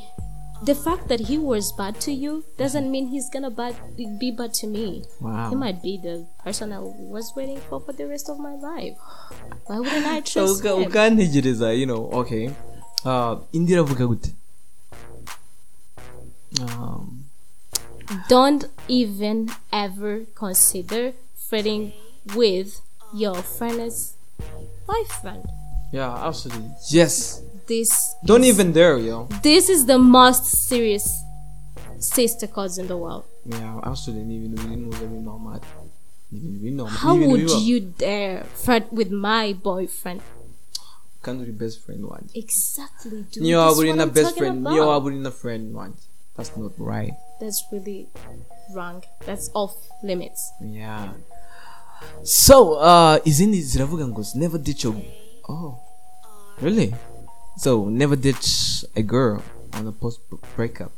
the 0.64 0.74
fact 0.74 1.06
that 1.08 1.20
he 1.30 1.38
was 1.38 1.70
bad 1.72 2.00
to 2.06 2.10
you 2.12 2.42
doesn't 2.58 2.90
mean 2.90 3.08
he's 3.14 3.30
gonna 3.30 3.50
bad, 3.50 3.76
be 4.18 4.32
bad 4.32 4.52
to 4.54 4.66
me. 4.66 5.04
Wow. 5.20 5.50
He 5.50 5.54
might 5.54 5.78
be 5.82 6.00
the 6.02 6.26
person 6.42 6.72
I 6.72 6.80
was 6.80 7.32
waiting 7.36 7.60
for 7.70 7.78
for 7.80 7.92
the 7.94 8.06
rest 8.08 8.28
of 8.28 8.40
my 8.40 8.56
life. 8.58 8.96
Why 9.66 9.78
wouldn't 9.78 10.06
I 10.06 10.20
trust 10.32 10.64
Uka- 10.64 10.76
him? 10.82 10.90
ukantegereza 10.90 11.70
you 11.78 11.86
know 11.86 12.10
okay 12.20 12.50
uh, 13.06 13.34
indi 13.52 13.72
iravuga 13.72 14.06
gute 14.06 14.30
um, 16.60 17.17
don't 18.28 18.64
even 18.88 19.50
ever 19.72 20.24
consider 20.34 21.12
flirting 21.36 21.92
with 22.34 22.80
your 23.14 23.36
friend's 23.42 24.14
boyfriend. 24.86 25.44
yeah 25.92 26.12
absolutely 26.28 26.70
yes 26.90 27.42
This 27.68 28.16
don't 28.24 28.44
is, 28.44 28.52
even 28.56 28.72
dare 28.72 28.96
yo 28.96 29.28
This 29.44 29.68
is 29.68 29.84
the 29.84 29.98
most 30.00 30.44
serious 30.68 31.04
sister 32.00 32.46
cause 32.48 32.78
in 32.80 32.86
the 32.88 32.96
world. 32.96 33.24
yeah 33.44 33.76
absolutely 33.84 34.36
ibintu 34.40 34.56
biri 34.64 34.76
mu 34.80 34.88
biri 34.92 35.20
normal 35.20 35.60
ibintu 36.32 36.56
biri 36.64 36.72
normal 36.80 36.96
How 37.04 37.12
ibintu 37.16 37.28
would 37.32 37.44
bibaho. 37.48 37.68
you 37.68 37.78
dare 38.00 38.44
flirt 38.64 38.86
with 38.92 39.10
my 39.12 39.52
boyfriend? 39.52 40.20
kandi 41.24 41.44
uri 41.44 41.52
best 41.52 41.84
friend 41.84 42.04
wanjye 42.08 42.32
Exactly, 42.38 43.26
dude. 43.28 43.44
what 43.44 43.96
na 43.96 44.04
I'm 44.08 44.12
best 44.16 44.32
friend 44.38 44.64
about. 44.64 44.80
waba 44.88 45.04
uri 45.12 45.18
na 45.20 45.32
friend 45.34 45.76
wanjye 45.76 46.00
that's 46.36 46.52
not 46.56 46.72
right 46.80 47.12
That's 47.40 47.64
really 47.72 48.08
wrong. 48.74 49.02
That's 49.26 49.50
off 49.54 49.74
limits. 50.02 50.52
yeah 50.60 51.12
so 52.22 52.74
uh 52.78 53.18
izindi 53.24 53.62
ziravuga 53.62 54.08
ngo 54.08 54.22
never 54.34 54.58
ditch 54.58 54.84
your 54.84 54.94
oh 55.48 55.74
really 56.62 56.94
so 57.56 57.90
never 57.90 58.16
ditch 58.16 58.84
a 58.94 59.02
girl 59.02 59.42
on 59.72 59.86
a 59.86 59.92
post 59.92 60.20
breakup 60.56 60.92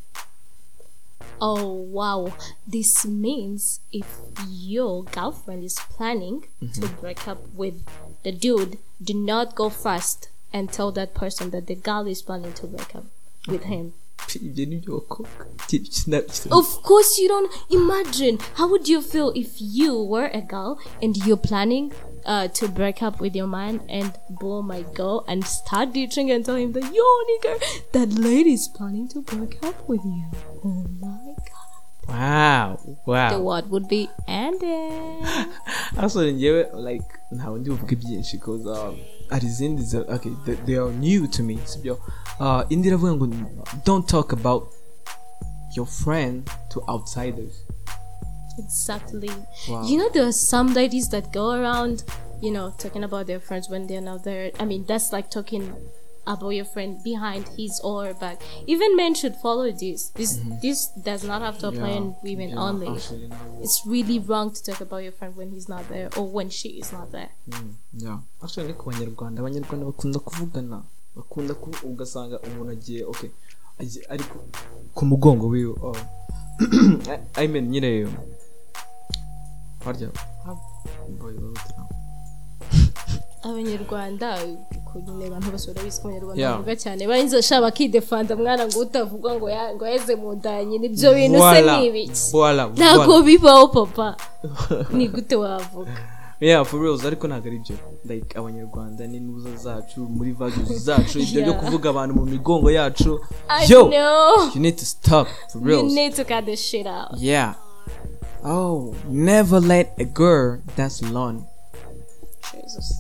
Oh 1.43 1.73
wow. 1.73 2.35
This 2.69 3.07
means 3.07 3.81
if 3.91 4.05
your 4.47 5.05
girlfriend 5.05 5.65
is 5.65 5.79
planning 5.97 6.45
to 6.75 6.87
break 7.01 7.27
up 7.27 7.39
with 7.57 7.81
the 8.25 8.33
dude, 8.33 8.77
do 9.01 9.15
not 9.15 9.55
go 9.55 9.71
fast 9.71 10.29
and 10.53 10.69
tell 10.71 10.93
that 10.93 11.15
person 11.15 11.49
that 11.53 11.67
the 11.67 11.77
girl 11.77 12.07
is 12.07 12.21
planning 12.21 12.53
to 12.61 12.67
break 12.67 12.95
up 12.95 13.07
with 13.49 13.65
him. 13.65 13.95
Ibyo 14.43 14.67
ni 14.67 14.77
byo 14.77 14.95
bakobwa 14.95 15.47
Of 16.51 16.83
course 16.83 17.19
you 17.23 17.29
don't 17.29 17.51
imagine 17.69 18.39
how 18.55 18.69
would 18.69 18.89
you 18.89 19.03
feel 19.03 19.33
if 19.35 19.51
you 19.61 20.05
were 20.13 20.31
a 20.33 20.41
girl 20.41 20.79
and 21.03 21.17
you're 21.17 21.37
planning 21.49 21.93
uh, 22.27 22.49
to 22.49 22.69
break 22.69 23.03
up 23.03 23.21
with 23.21 23.35
your 23.37 23.49
man 23.49 23.81
and 23.89 24.13
boom 24.41 24.67
my 24.67 24.83
go 24.95 25.25
and 25.27 25.45
start 25.45 25.93
ditching 25.93 26.31
and 26.31 26.45
tell 26.45 26.57
him 26.57 26.73
that 26.73 26.85
yo 26.95 27.05
nigga 27.31 27.61
that 27.93 28.09
lady 28.19 28.53
is 28.53 28.69
planning 28.69 29.09
to 29.09 29.23
break 29.23 29.59
up 29.65 29.89
with 29.89 30.05
you. 30.05 30.25
Oh 30.65 30.85
my 31.01 31.35
god. 31.37 31.71
wow 32.09 32.79
The 32.85 32.97
wow 33.07 33.41
what 33.43 33.69
would 33.71 33.89
be 33.89 34.09
ending. 34.27 35.25
actually 35.99 36.33
njyewe 36.33 36.67
like 36.93 37.07
ntawe 37.33 37.59
ndi 37.61 37.71
buvuge 37.71 37.97
byinshi 37.97 38.37
because 38.37 38.67
um, 38.67 38.97
hari 39.31 39.47
izindi 39.47 39.83
za- 39.83 40.07
okay 40.17 40.33
they, 40.45 40.55
they 40.67 40.77
are 40.79 40.93
new 40.93 41.27
to 41.27 41.43
me 41.43 41.59
sibyo 41.65 41.99
uh, 42.41 42.63
indi 42.69 42.89
iravuga 42.89 43.13
ngo 43.15 43.27
don't 43.87 44.07
talk 44.07 44.33
about 44.33 44.63
your 45.77 45.87
friend 45.87 46.51
to 46.69 46.83
outsiders 46.89 47.53
Exactly. 48.59 49.31
Wow. 49.69 49.87
You 49.89 49.97
know, 49.99 50.11
there 50.13 50.27
are 50.27 50.33
some 50.33 50.75
ladies 50.75 51.09
that 51.11 51.33
go 51.33 51.51
around, 51.53 52.05
you 52.43 52.51
know, 52.51 52.75
talking 52.77 53.05
about 53.05 53.27
their 53.27 53.41
friends 53.41 53.71
when 53.71 53.87
they're 53.87 54.03
not 54.03 54.23
there. 54.25 54.51
I 54.59 54.65
mean, 54.67 54.85
that's 54.87 55.13
like 55.13 55.31
talking 55.31 55.73
about 56.27 56.51
your 56.51 56.65
friend 56.65 57.03
behind 57.03 57.49
his 57.57 57.81
or 57.83 58.07
her 58.07 58.15
back. 58.15 58.41
Even 58.67 58.97
men 58.97 59.15
should 59.15 59.37
follow 59.37 59.71
this. 59.73 60.09
This 60.15 60.41
this 60.63 60.87
does 61.03 61.25
not 61.25 61.43
have 61.43 61.59
to 61.59 61.69
apply 61.69 61.93
on 61.97 62.17
women 62.23 62.51
yeah, 62.51 62.61
only. 62.61 62.89
It's 63.63 63.83
really 63.87 64.19
wrong 64.19 64.53
to 64.55 64.63
talk 64.63 64.81
about 64.81 65.03
your 65.03 65.13
friend 65.13 65.37
when 65.37 65.51
he's 65.51 65.69
not 65.69 65.89
there 65.89 66.09
or 66.17 66.27
when 66.29 66.51
she 66.51 66.81
is 66.81 66.93
not 66.93 67.11
there. 67.13 67.31
Mm, 67.49 67.75
yeah. 67.97 68.19
actually 68.43 68.67
ni 68.69 68.75
ku 68.75 68.91
banyarwanda 68.91 69.41
abanyarwanda 69.43 69.85
bakunda 69.87 70.19
kuvugana 70.19 70.83
bakunda 71.17 71.53
ku 71.55 71.69
ugasanga 71.85 72.41
umuntu 72.41 72.73
agiye 72.73 73.05
okay 73.05 73.31
agiye 73.79 74.05
ari 74.09 74.25
ku- 74.95 75.05
mugongo 75.07 75.47
wiwe 75.49 75.75
oh. 75.83 75.97
I 77.43 77.47
mean 77.49 77.69
nyine 77.69 78.09
harya 79.85 80.09
abanyarwanda 83.43 84.39
nyine 85.07 85.27
abantu 85.27 85.51
bose 85.53 85.67
barabizi 85.73 86.01
ko 86.01 86.09
abanyarwanda 86.09 86.51
bavuga 86.51 86.75
cyane. 86.77 87.07
Barinze 87.09 87.43
shaba 87.43 87.67
bakidefanda 87.71 88.37
mwana 88.37 88.67
ngo 88.67 88.79
utavuga 88.81 89.35
ngo 89.35 89.47
ya- 89.51 89.75
ngo 89.75 89.85
yaheze 89.87 90.15
mu 90.17 90.33
nda 90.35 90.65
nyine 90.65 90.87
ibyo 90.87 91.11
bintu 91.15 91.39
se 91.39 91.63
ni 91.63 91.87
ibiki? 91.87 92.21
Ntabwo 92.77 93.23
bibaho 93.23 93.69
papa. 93.69 94.17
Ni 94.97 95.09
gute 95.09 95.37
wavuga? 95.37 95.93
Yeah 96.41 96.65
for 96.65 96.81
reals 96.83 97.05
ariko 97.05 97.29
ntabwo 97.29 97.49
ari 97.49 97.59
byo. 97.65 97.77
Like 98.05 98.39
abanyarwanda 98.39 99.07
n'intuza 99.07 99.57
zacu 99.57 100.01
muri 100.01 100.33
values 100.33 100.69
zacu 100.85 101.19
ibyo 101.19 101.43
byo 101.43 101.55
kuvuga 101.61 101.91
abantu 101.91 102.15
mu 102.15 102.25
migongo 102.27 102.71
yacu. 102.71 103.21
Yo! 103.69 103.91
you 104.55 104.61
need 104.61 104.77
to 104.77 104.85
stop 104.85 105.29
for 105.53 105.59
You 105.61 105.67
reals. 105.69 105.93
need 105.95 106.15
to 106.17 106.25
cut 106.25 106.45
this 106.45 106.61
shit 106.61 106.87
out. 106.87 107.17
yeah. 107.21 107.55
Oh 108.45 108.95
never 109.09 109.61
let 109.61 109.93
a 109.99 110.05
girl 110.05 110.59
that's 110.77 111.03
alone. 111.03 111.45
Jesus. 112.53 113.00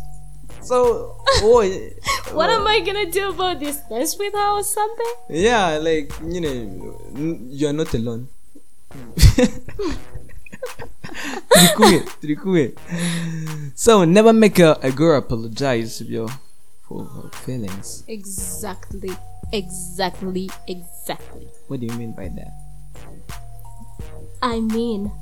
So 0.70 1.16
oh 1.42 1.66
What 2.38 2.48
am 2.48 2.64
I 2.66 2.78
gonna 2.86 3.10
do 3.10 3.30
about 3.30 3.58
this? 3.58 3.78
Dance 3.90 4.16
with 4.16 4.34
her 4.34 4.50
or 4.58 4.62
something? 4.62 5.14
yeah 5.28 5.78
like 5.82 6.12
you 6.22 6.40
know 6.40 6.54
you're 7.50 7.72
not 7.72 7.92
alone 7.94 8.28
turi 12.20 12.36
kumwe 12.36 12.64
so 13.74 14.04
never 14.04 14.32
make 14.32 14.58
a, 14.62 14.78
a 14.82 14.90
girl 14.90 15.18
apologize 15.18 16.00
yo, 16.00 16.30
for 16.86 17.04
her 17.04 17.28
feelings 17.44 18.04
Exactly. 18.06 19.12
Exactly. 19.52 20.50
Exactly. 20.66 21.48
what 21.68 21.80
do 21.80 21.86
you 21.86 21.94
mean 21.98 22.12
by 22.12 22.28
that 22.28 22.52
I 24.42 24.60
mean, 24.60 25.12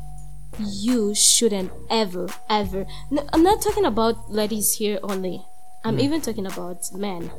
you 0.59 1.15
shouldn't 1.15 1.73
ever, 1.91 2.29
ever. 2.49 2.87
No, 3.11 3.27
I'm 3.33 3.43
not 3.43 3.63
talking 3.63 3.85
about 3.85 4.31
ladies 4.31 4.75
here 4.75 4.99
only. 5.03 5.45
I'm 5.85 5.99
even 6.01 6.21
talking 6.21 6.47
about 6.47 6.93
men. 6.93 7.31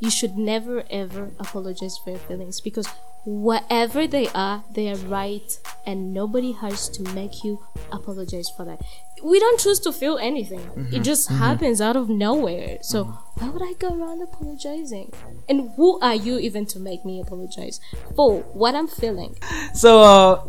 You 0.00 0.10
should 0.10 0.36
never, 0.36 0.82
ever 0.90 1.30
apologize 1.38 1.96
for 1.98 2.10
your 2.10 2.18
feelings 2.18 2.60
because 2.60 2.88
whatever 3.24 4.06
they 4.06 4.26
are, 4.34 4.64
they 4.72 4.90
are 4.90 4.96
right, 4.96 5.58
and 5.86 6.12
nobody 6.12 6.52
has 6.52 6.88
to 6.88 7.02
make 7.14 7.44
you 7.44 7.64
apologize 7.92 8.48
for 8.56 8.64
that. 8.64 8.80
We 9.22 9.38
don't 9.38 9.60
choose 9.60 9.78
to 9.80 9.92
feel 9.92 10.18
anything, 10.18 10.88
it 10.92 11.00
just 11.04 11.28
happens 11.28 11.80
out 11.80 11.94
of 11.94 12.08
nowhere. 12.08 12.78
So, 12.82 13.04
why 13.36 13.48
would 13.50 13.62
I 13.62 13.74
go 13.74 13.96
around 13.96 14.22
apologizing? 14.22 15.12
And 15.48 15.70
who 15.76 16.00
are 16.00 16.16
you 16.16 16.38
even 16.38 16.66
to 16.66 16.80
make 16.80 17.04
me 17.04 17.20
apologize 17.20 17.78
for 18.16 18.40
what 18.40 18.74
I'm 18.74 18.88
feeling? 18.88 19.36
so 19.74 20.02
uh, 20.02 20.44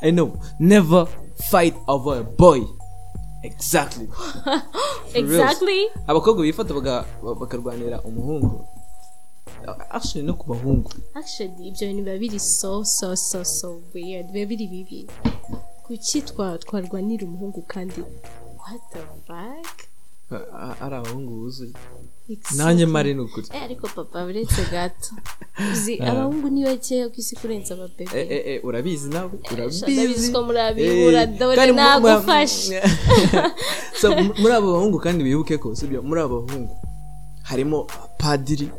i 0.00 0.10
know. 0.10 0.38
Never 0.58 1.06
fight 1.50 1.74
over 1.88 2.20
a 2.20 2.24
boy. 2.24 2.60
Exactly. 3.42 4.08
Exactly. 5.14 5.90
Abakobwa 6.06 6.42
bifata 6.42 7.04
bakarwanira 7.40 8.00
umuhungu. 8.02 8.66
Actually 9.90 10.26
no 10.26 10.34
ku 10.34 10.54
bahungu. 10.54 10.90
Actually 11.14 11.68
ibyo 11.68 11.88
bintu 11.88 12.02
biba 12.02 12.18
biri 12.18 12.40
so 12.40 12.84
so 12.84 13.16
so 13.16 13.44
so 13.44 13.82
weird. 13.94 14.32
Biba 14.32 14.46
biri 14.48 14.66
bibi. 14.66 15.06
Kuki 15.84 16.22
twa 16.22 16.58
twarwanira 16.58 17.26
umuhungu 17.26 17.62
kandi 17.62 18.00
what 18.58 18.80
the 18.92 19.02
fuck? 19.26 19.76
Ari 20.80 20.94
abahungu 20.96 21.32
buzuye 21.32 21.74
nanjye 22.56 22.86
mari 22.86 23.14
ni 23.14 23.20
ukuri 23.20 23.46
Eh, 23.54 23.62
ariko 23.62 23.88
papa 23.88 24.24
uretse 24.24 24.62
gato 24.70 25.10
uzi 25.72 25.98
abahungu 26.00 26.48
ni 26.54 26.64
bakeya 26.64 27.08
ku 27.08 27.14
isi 27.18 27.36
kurenza 27.36 27.74
Eh, 27.74 27.80
ababebe 27.80 28.20
eh, 28.20 28.42
eh, 28.46 28.64
urabizi 28.64 29.08
nawe 29.08 29.30
urabizi. 29.52 30.32
ko 30.32 30.42
murabibura, 30.42 31.22
Eh, 31.22 31.38
dore 31.38 31.72
nagufashe. 31.72 32.82
muri 34.40 34.52
abo 34.54 34.72
bahungu 34.72 34.98
kandi 34.98 35.24
wibuke 35.24 35.58
ko 35.58 35.74
sibyo? 35.74 36.02
Muri 36.02 36.20
abo 36.20 36.42
bahungu 36.46 36.74
harimo 37.42 37.86
padiri 38.18 38.70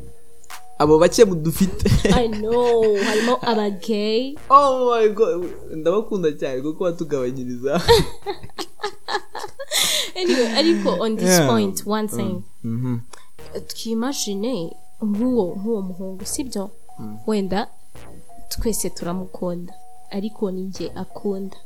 abo 0.80 1.00
bake 1.00 1.26
dufite 1.26 1.86
i 2.24 2.28
know. 2.28 2.82
Harimo 3.04 3.38
abagay. 3.42 4.36
Oh 4.50 4.90
my 4.92 5.08
god. 5.10 5.46
Ndabakunda 5.76 6.32
cyane 6.32 6.62
kuko 6.62 6.84
batugabanyiriza 6.84 7.82
anyway 10.16 10.48
ariko 10.58 10.90
on 11.00 11.18
this 11.18 11.40
point 11.48 11.82
one 11.86 12.08
thing. 12.08 12.44
Twimagine 13.62 14.76
nk'uwo 15.02 15.56
nk'uwo 15.56 15.82
muhungu 15.82 16.26
sibyo? 16.26 16.70
Wenda 17.28 17.68
twese 18.50 18.90
turamukunda 18.90 19.74
ariko 20.12 20.52
ni 20.52 20.62
njye 20.62 20.92
akunda. 20.96 21.58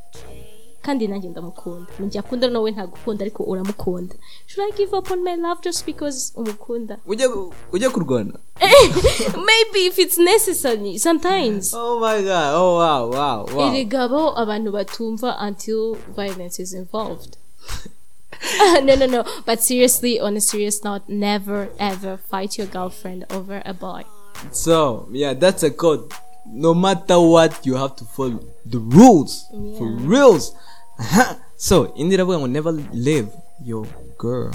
Kandi 0.81 1.07
nanjye 1.07 1.29
ndamukunda. 1.29 1.91
Njye 1.99 2.19
akunda 2.19 2.47
nawe 2.47 2.71
ntagukunda 2.71 3.21
ariko 3.23 3.43
uramukunda. 3.43 4.15
Should 4.45 4.73
i 4.73 4.77
give 4.77 4.95
up 4.97 5.11
on 5.11 5.23
my 5.23 5.35
love 5.35 5.61
just 5.63 5.85
because 5.85 6.33
umukunda? 6.35 6.97
Ujya 7.05 7.27
ujya 7.71 7.89
kurwana. 7.89 8.33
Maybe 9.49 9.85
if 9.85 9.99
it's 9.99 10.17
necessary 10.17 10.97
sometimes. 10.97 11.73
Oh 11.73 11.99
my 11.99 12.21
god 12.23 12.53
oh 12.55 12.77
wow 12.77 13.11
wow 13.11 13.45
wow. 13.55 13.67
Erega 13.67 14.07
bo 14.07 14.37
abantu 14.37 14.71
batumva 14.71 15.37
until 15.39 15.95
violence 16.15 16.59
is 16.63 16.73
involved. 16.73 17.37
no 18.83 18.95
no 18.95 19.05
no. 19.05 19.25
But 19.45 19.61
seriously 19.63 20.19
on 20.19 20.35
a 20.37 20.41
serious 20.41 20.83
note 20.83 21.03
never 21.07 21.69
ever 21.79 22.17
fight 22.17 22.57
your 22.57 22.67
girlfriend 22.67 23.25
over 23.29 23.61
a 23.65 23.73
boy. 23.73 24.03
So 24.51 25.07
yeah 25.11 25.33
that's 25.33 25.63
a 25.63 25.71
code. 25.71 26.11
No 26.45 26.73
matter 26.73 27.19
what 27.19 27.65
you 27.65 27.75
have 27.75 27.95
to 27.97 28.05
follow 28.05 28.39
the 28.65 28.79
rules. 28.79 29.47
For 29.77 29.87
reals. 29.91 30.55
Aha. 30.99 31.37
so 31.57 31.93
indi 31.95 32.15
iravuga 32.15 32.39
ngo 32.39 32.47
never 32.47 32.71
leave 32.93 33.29
your 33.63 33.85
girl 34.17 34.51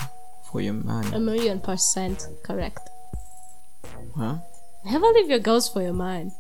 for 0.51 0.61
your 0.61 0.75
man. 0.75 1.05
A 1.15 1.19
million 1.21 1.61
percent 1.61 2.29
correct. 2.43 2.89
Huh? 4.17 4.39
never 4.85 5.07
leave 5.15 5.29
your 5.31 5.39
girls 5.39 5.69
for 5.69 5.83
your 5.83 5.95
man. 5.95 6.33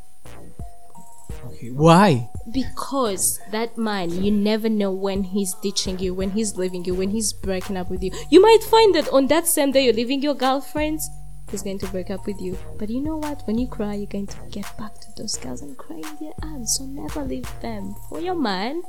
Why? 1.73 2.29
Because 2.51 3.41
that 3.51 3.79
man 3.79 4.11
you 4.23 4.31
never 4.31 4.69
know 4.69 4.91
when 4.91 5.23
he's 5.25 5.55
ditching 5.63 5.99
you 5.99 6.15
when 6.15 6.31
he's 6.31 6.57
leaving 6.57 6.85
you 6.85 6.95
when 6.95 7.11
he's 7.11 7.33
breaking 7.33 7.77
up 7.77 7.91
with 7.91 8.03
you. 8.03 8.11
You 8.31 8.41
might 8.41 8.63
find 8.63 8.95
that 8.95 9.09
on 9.11 9.27
that 9.29 9.47
same 9.47 9.73
day 9.73 9.85
you're 9.85 9.95
leaving 9.95 10.23
your 10.23 10.35
girlfriends 10.35 11.09
he's 11.51 11.63
going 11.63 11.79
to 11.79 11.87
break 11.89 12.11
up 12.11 12.27
with 12.27 12.41
you. 12.41 12.59
But 12.79 12.91
you 12.91 13.01
know 13.01 13.17
what? 13.17 13.43
When 13.47 13.59
you 13.59 13.69
cry 13.69 13.95
you're 13.95 14.07
going 14.07 14.27
to 14.29 14.37
get 14.51 14.67
back 14.77 14.95
to 15.01 15.09
those 15.17 15.37
girls 15.37 15.63
and 15.63 15.77
cry 15.77 15.97
in 15.97 16.17
their 16.21 16.33
arms. 16.43 16.77
So 16.79 16.85
never 16.85 17.23
leave 17.23 17.49
them. 17.61 17.95
For 18.09 18.21
your 18.21 18.37
man? 18.37 18.83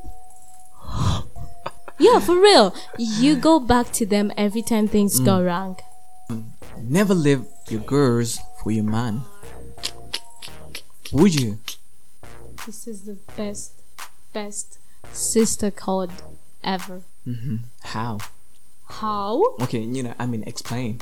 Yeah 2.00 2.20
for 2.20 2.36
real. 2.40 2.76
You 2.98 3.36
go 3.36 3.60
back 3.60 3.92
to 3.94 4.06
them 4.06 4.32
every 4.36 4.64
time 4.64 4.88
things 4.88 5.20
go 5.20 5.44
wrong. 5.44 5.78
Never 6.82 7.14
leave 7.14 7.46
your 7.70 7.82
girls 7.82 8.40
for 8.62 8.72
your 8.72 8.84
man. 8.84 9.22
Would 11.14 11.40
you? 11.40 11.60
This 12.66 12.88
is 12.88 13.04
the 13.04 13.18
best 13.36 13.74
best 14.34 14.80
sister 15.12 15.72
code 15.72 16.12
ever. 16.64 17.02
How? 17.82 18.20
How? 18.86 19.56
Okay 19.62 19.80
you 19.80 20.04
know 20.04 20.14
i 20.20 20.26
mean 20.26 20.44
explain. 20.46 21.00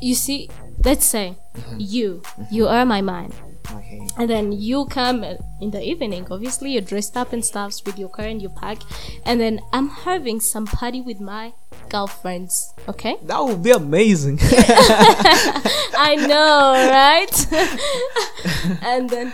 You 0.00 0.14
see 0.14 0.50
let's 0.84 1.06
say 1.06 1.36
you 1.78 2.22
you 2.50 2.68
are 2.68 2.84
my 2.84 3.00
man. 3.00 3.32
Okay. 3.72 4.06
And 4.16 4.30
then 4.30 4.52
you 4.52 4.86
come 4.86 5.24
in 5.60 5.70
the 5.72 5.82
evening 5.82 6.26
obviously 6.30 6.70
you're 6.72 6.82
dressed 6.82 7.16
up 7.16 7.32
and 7.32 7.44
stuff 7.44 7.74
with 7.84 7.98
your 7.98 8.08
car 8.08 8.26
and 8.26 8.40
you 8.40 8.48
pack 8.48 8.78
and 9.24 9.40
then 9.40 9.60
i'm 9.72 9.88
having 9.88 10.38
some 10.38 10.66
party 10.66 11.00
with 11.00 11.18
my 11.20 11.52
girlfriends 11.90 12.72
okay? 12.88 13.16
That 13.22 13.40
would 13.42 13.62
be 13.62 13.72
amazing. 13.72 14.38
I 14.42 16.14
know 16.30 16.72
right? 16.90 17.36
And 18.82 19.10
then 19.10 19.32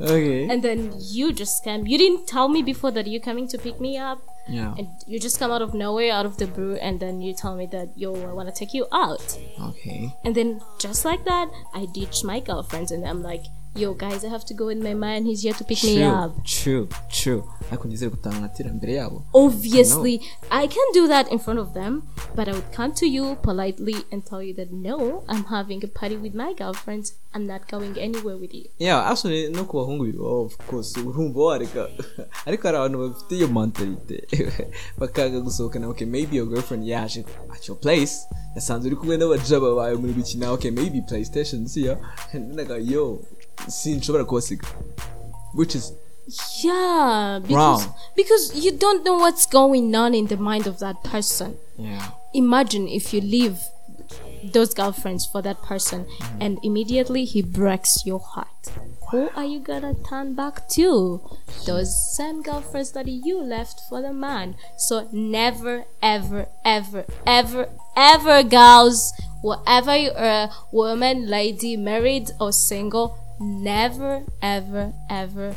okay. 0.00 0.48
And 0.48 0.62
then 0.62 0.92
you 0.98 1.32
just 1.32 1.64
come 1.64 1.86
you 1.86 1.98
didn't 1.98 2.26
tell 2.26 2.48
me 2.48 2.62
before 2.62 2.90
that 2.92 3.06
you're 3.06 3.20
coming 3.20 3.48
to 3.48 3.58
pick 3.58 3.80
me 3.80 3.96
up. 3.96 4.22
Yeah. 4.48 4.74
And 4.76 4.88
you 5.06 5.18
just 5.18 5.38
come 5.38 5.50
out 5.50 5.62
of 5.62 5.72
nowhere 5.72 6.12
out 6.12 6.26
of 6.26 6.36
the 6.36 6.46
blue 6.46 6.74
and 6.74 7.00
then 7.00 7.22
you 7.22 7.32
tell 7.32 7.56
me 7.56 7.66
that 7.66 7.96
yo 7.96 8.14
i 8.28 8.32
want 8.32 8.48
to 8.48 8.54
take 8.54 8.74
you 8.74 8.86
out. 8.92 9.38
Okay. 9.60 10.14
And 10.24 10.34
then 10.34 10.60
just 10.78 11.04
like 11.04 11.24
that, 11.24 11.50
I 11.72 11.86
ditched 11.86 12.24
my 12.24 12.40
girlfriends 12.40 12.90
and 12.90 13.06
I'm 13.06 13.22
like, 13.22 13.44
yo 13.76 13.92
guys, 13.94 14.24
I 14.24 14.28
have 14.28 14.44
to 14.46 14.54
go 14.54 14.66
with 14.66 14.78
my 14.82 14.94
man. 14.94 15.24
He's 15.26 15.42
here 15.42 15.52
to 15.52 15.64
pick 15.64 15.82
me 15.82 15.96
true 15.96 16.04
up. 16.06 16.44
true 16.44 16.88
true. 17.10 17.44
Ariko 17.70 17.88
nizere 17.88 18.10
kutangatira 18.10 18.70
imbere 18.70 18.92
yabo 18.94 19.22
Obviously, 19.34 20.20
I 20.50 20.66
can 20.66 20.84
do 20.92 21.08
that 21.08 21.32
in 21.32 21.38
front 21.38 21.58
of 21.58 21.74
them, 21.74 22.02
but 22.36 22.48
I 22.48 22.52
would 22.52 22.72
come 22.72 22.92
to 22.94 23.06
you 23.06 23.36
politely 23.42 23.96
and 24.12 24.24
tell 24.24 24.42
you 24.42 24.54
that 24.54 24.70
no, 24.72 25.24
I'm 25.28 25.44
having 25.44 25.82
a 25.84 25.88
party 25.88 26.16
with 26.16 26.34
my 26.34 26.52
girlfriends. 26.52 27.14
I'm 27.34 27.46
not 27.46 27.66
going 27.68 27.98
anywhere 27.98 28.36
with 28.36 28.54
you. 28.54 28.66
yeah 28.78 29.10
actually 29.10 29.48
no 29.50 29.64
ku 29.64 29.76
bahungu 29.78 30.04
bibaho 30.06 30.44
of 30.44 30.56
course 30.70 30.94
urumva 31.00 31.40
wareka 31.40 31.88
ariko 32.46 32.62
hari 32.68 32.76
abantu 32.80 32.98
bafite 32.98 33.36
iyo 33.36 33.48
mentalite 33.48 34.28
bakaga 34.98 35.40
gusohokana 35.40 35.88
okay 35.88 36.06
maybe 36.06 36.36
your 36.36 36.46
girlfriend 36.46 36.86
yaje 36.86 37.24
at 37.54 37.68
your 37.68 37.78
place. 37.80 38.14
Yasanze 38.56 38.86
uri 38.86 38.96
kumwe 38.96 39.16
n'abajaba 39.16 39.74
bawe 39.74 39.96
muri 39.96 40.12
gukina 40.12 40.50
okay 40.52 40.70
maybe 40.70 41.00
playstation 41.00 41.66
siya 41.66 41.98
and 42.32 42.54
then 42.54 42.60
I 42.60 42.68
go 42.68 42.76
yo 42.76 43.24
sinshobora 43.68 44.24
kubasiga 44.24 44.66
which 45.54 45.74
is 45.74 45.92
Yeah, 46.62 47.38
because 47.42 47.54
Wrong. 47.54 47.94
because 48.16 48.54
you 48.64 48.72
don't 48.72 49.04
know 49.04 49.14
what's 49.18 49.44
going 49.46 49.94
on 49.94 50.14
in 50.14 50.26
the 50.26 50.36
mind 50.38 50.66
of 50.66 50.78
that 50.78 51.04
person. 51.04 51.56
yeah. 51.78 52.10
Imagine 52.32 52.88
if 52.88 53.12
you 53.12 53.20
leave 53.20 53.58
those 54.42 54.72
girlfriends 54.74 55.24
for 55.26 55.42
that 55.42 55.60
person 55.62 56.06
and 56.40 56.58
immediately 56.62 57.24
he 57.24 57.42
breaks 57.42 58.04
your 58.06 58.20
heart. 58.20 58.70
Who 59.10 59.28
are 59.36 59.44
you 59.44 59.60
gonna 59.60 59.94
turn 60.08 60.34
back 60.34 60.66
to? 60.70 61.20
Those 61.66 61.92
same 62.16 62.42
girlfriends 62.42 62.92
that 62.92 63.06
you 63.06 63.40
left 63.42 63.80
for 63.88 64.00
the 64.02 64.12
man. 64.12 64.56
So 64.78 65.06
never 65.12 65.84
ever 66.02 66.48
ever 66.64 67.04
ever 67.26 67.68
ever 67.96 68.42
girls 68.42 69.12
whatever 69.42 69.94
you 69.96 70.10
are 70.16 70.50
woman 70.72 71.26
lady 71.28 71.76
married 71.76 72.30
or 72.40 72.50
single 72.52 73.16
never 73.40 74.22
ever 74.40 74.92
ever 75.08 75.54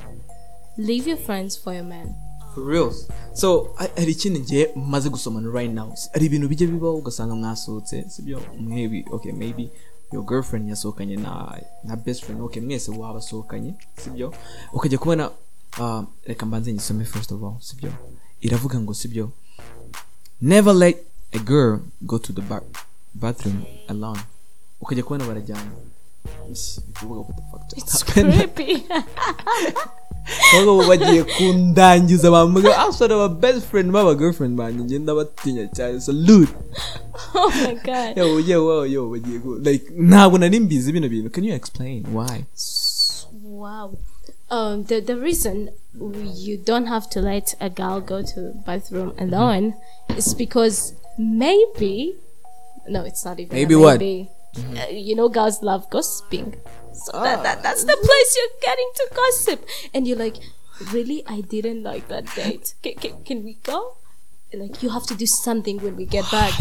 leave 0.78 1.08
your 1.08 1.18
friends 1.18 1.58
for 1.60 1.74
your 1.74 1.84
man. 1.86 2.16
For 2.54 2.64
reals 2.66 3.08
so 3.34 3.74
ha- 3.76 3.90
hari 3.96 4.12
ikintu 4.12 4.40
ngiye 4.40 4.72
maze 4.76 5.10
gusomana 5.10 5.50
right 5.50 5.72
now. 5.74 5.94
Hari 6.14 6.26
ibintu 6.26 6.48
bijya 6.48 6.68
bibaho 6.68 6.96
ugasanga 6.98 7.36
mwasohotse 7.36 8.06
sibyo 8.10 8.42
mwebi 8.60 9.06
okay 9.12 9.32
maybe 9.32 9.70
your 10.12 10.26
girlfriend 10.26 10.70
yasohokanye 10.70 11.16
na 11.16 11.62
na 11.84 11.96
best 11.96 12.24
friend. 12.26 12.42
Okay 12.42 12.62
mwese 12.62 12.92
wabasohokanye 12.92 13.74
sibyo 14.04 14.34
ukajya 14.74 14.98
kubona 14.98 15.32
uh, 15.80 16.04
reka 16.26 16.46
mbanze 16.46 16.74
nyisome 16.74 17.06
first 17.06 17.32
of 17.32 17.44
all 17.44 17.56
sibyo 17.60 17.92
iravuga 18.42 18.80
ngo 18.80 18.94
sibyo 18.94 19.32
never 20.42 20.74
let 20.76 21.06
a 21.34 21.40
girl 21.40 21.80
go 22.02 22.18
to 22.20 22.34
the 22.34 22.42
bar 22.42 22.64
bathroom 23.14 23.64
alone. 23.88 24.20
Ukajya 24.82 25.04
kubona 25.04 25.26
barajyana. 25.26 25.72
Ish, 26.52 26.80
kuvuga 26.94 27.20
what 27.28 27.36
the 27.36 27.44
fuck 27.52 27.62
just 27.70 27.78
it's 27.78 28.02
happened? 28.02 28.34
ahubwo 30.54 30.78
bo 30.82 30.88
bagiye 30.88 31.24
kundangiza 31.24 32.32
bamuga 32.32 32.78
asore 32.88 33.14
aba 33.16 33.30
best 33.30 33.66
friend 33.68 33.92
baba 33.92 34.16
girlfriend 34.16 34.58
banjye 34.58 34.84
ngenda 34.86 35.16
batinya 35.16 35.68
cyane. 35.68 36.00
Salute 36.02 36.52
oh 37.36 37.50
my 37.50 37.76
god. 37.84 38.18
Yo 38.18 38.40
yo 38.40 38.60
yo 38.64 38.86
yo 38.86 39.10
bagiye 39.10 39.40
like 39.64 39.86
ntabwo 39.96 40.38
nari 40.38 40.60
mbizi 40.60 40.92
bino 40.92 41.10
bintu. 41.10 41.30
Can 41.30 41.44
you 41.44 41.54
explain 41.56 42.04
why? 42.14 42.46
Wow. 43.44 43.98
Um, 44.50 44.84
the 44.86 45.02
the 45.02 45.16
reason 45.18 45.70
you 46.36 46.58
don't 46.58 46.88
have 46.88 47.10
to 47.10 47.20
let 47.22 47.56
a 47.60 47.70
girl 47.70 48.00
go 48.00 48.22
to 48.22 48.54
bathroom 48.66 49.12
alone 49.20 49.74
is 50.16 50.34
because 50.34 50.94
maybe 51.18 52.16
no, 52.88 53.04
it's 53.04 53.26
not 53.26 53.40
even 53.40 53.52
a 53.52 53.60
Maybe. 53.60 53.76
what? 53.76 54.00
Maybe. 54.58 54.80
Uh, 54.80 54.88
you 54.90 55.16
know, 55.16 55.30
girls 55.30 55.62
love 55.62 55.90
gossiping, 55.90 56.56
so 56.94 57.12
that, 57.14 57.44
that 57.44 57.64
that's 57.64 57.84
the 57.84 57.98
place 57.98 58.38
you're 58.38 58.60
getting 58.62 58.90
to 58.96 59.10
gossip, 59.16 59.66
and 59.94 60.08
you're 60.08 60.18
like, 60.18 60.38
really, 60.92 61.24
I 61.28 61.42
didn't 61.42 61.84
like 61.84 62.08
that 62.08 62.26
date. 62.36 62.74
Can, 62.82 62.96
can, 62.96 63.24
can 63.24 63.44
we 63.44 63.56
go? 63.64 63.98
like 64.54 64.82
you 64.82 64.90
have 64.90 65.06
to 65.06 65.16
do 65.16 65.26
something 65.26 65.78
when 65.80 65.96
we 65.96 66.06
get 66.06 66.30
back. 66.32 66.54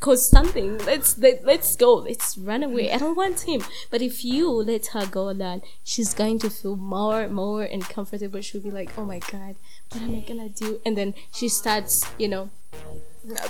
Cause 0.00 0.30
something, 0.30 0.78
let's 0.78 1.18
let, 1.18 1.44
let's 1.44 1.74
go, 1.74 1.94
let's 1.94 2.38
run 2.38 2.62
away. 2.62 2.92
I 2.92 2.98
don't 2.98 3.16
want 3.16 3.40
him. 3.40 3.62
But 3.90 4.00
if 4.00 4.24
you 4.24 4.48
let 4.48 4.86
her 4.88 5.06
go 5.06 5.28
alone, 5.28 5.62
she's 5.82 6.14
going 6.14 6.38
to 6.40 6.50
feel 6.50 6.76
more, 6.76 7.28
more 7.28 7.64
uncomfortable. 7.64 8.40
She'll 8.40 8.60
be 8.60 8.70
like, 8.70 8.96
"Oh 8.96 9.04
my 9.04 9.18
god, 9.18 9.56
what 9.90 10.02
am 10.02 10.14
I 10.14 10.20
gonna 10.20 10.50
do?" 10.50 10.80
And 10.86 10.96
then 10.96 11.14
she 11.32 11.48
starts, 11.48 12.06
you 12.16 12.28
know, 12.28 12.50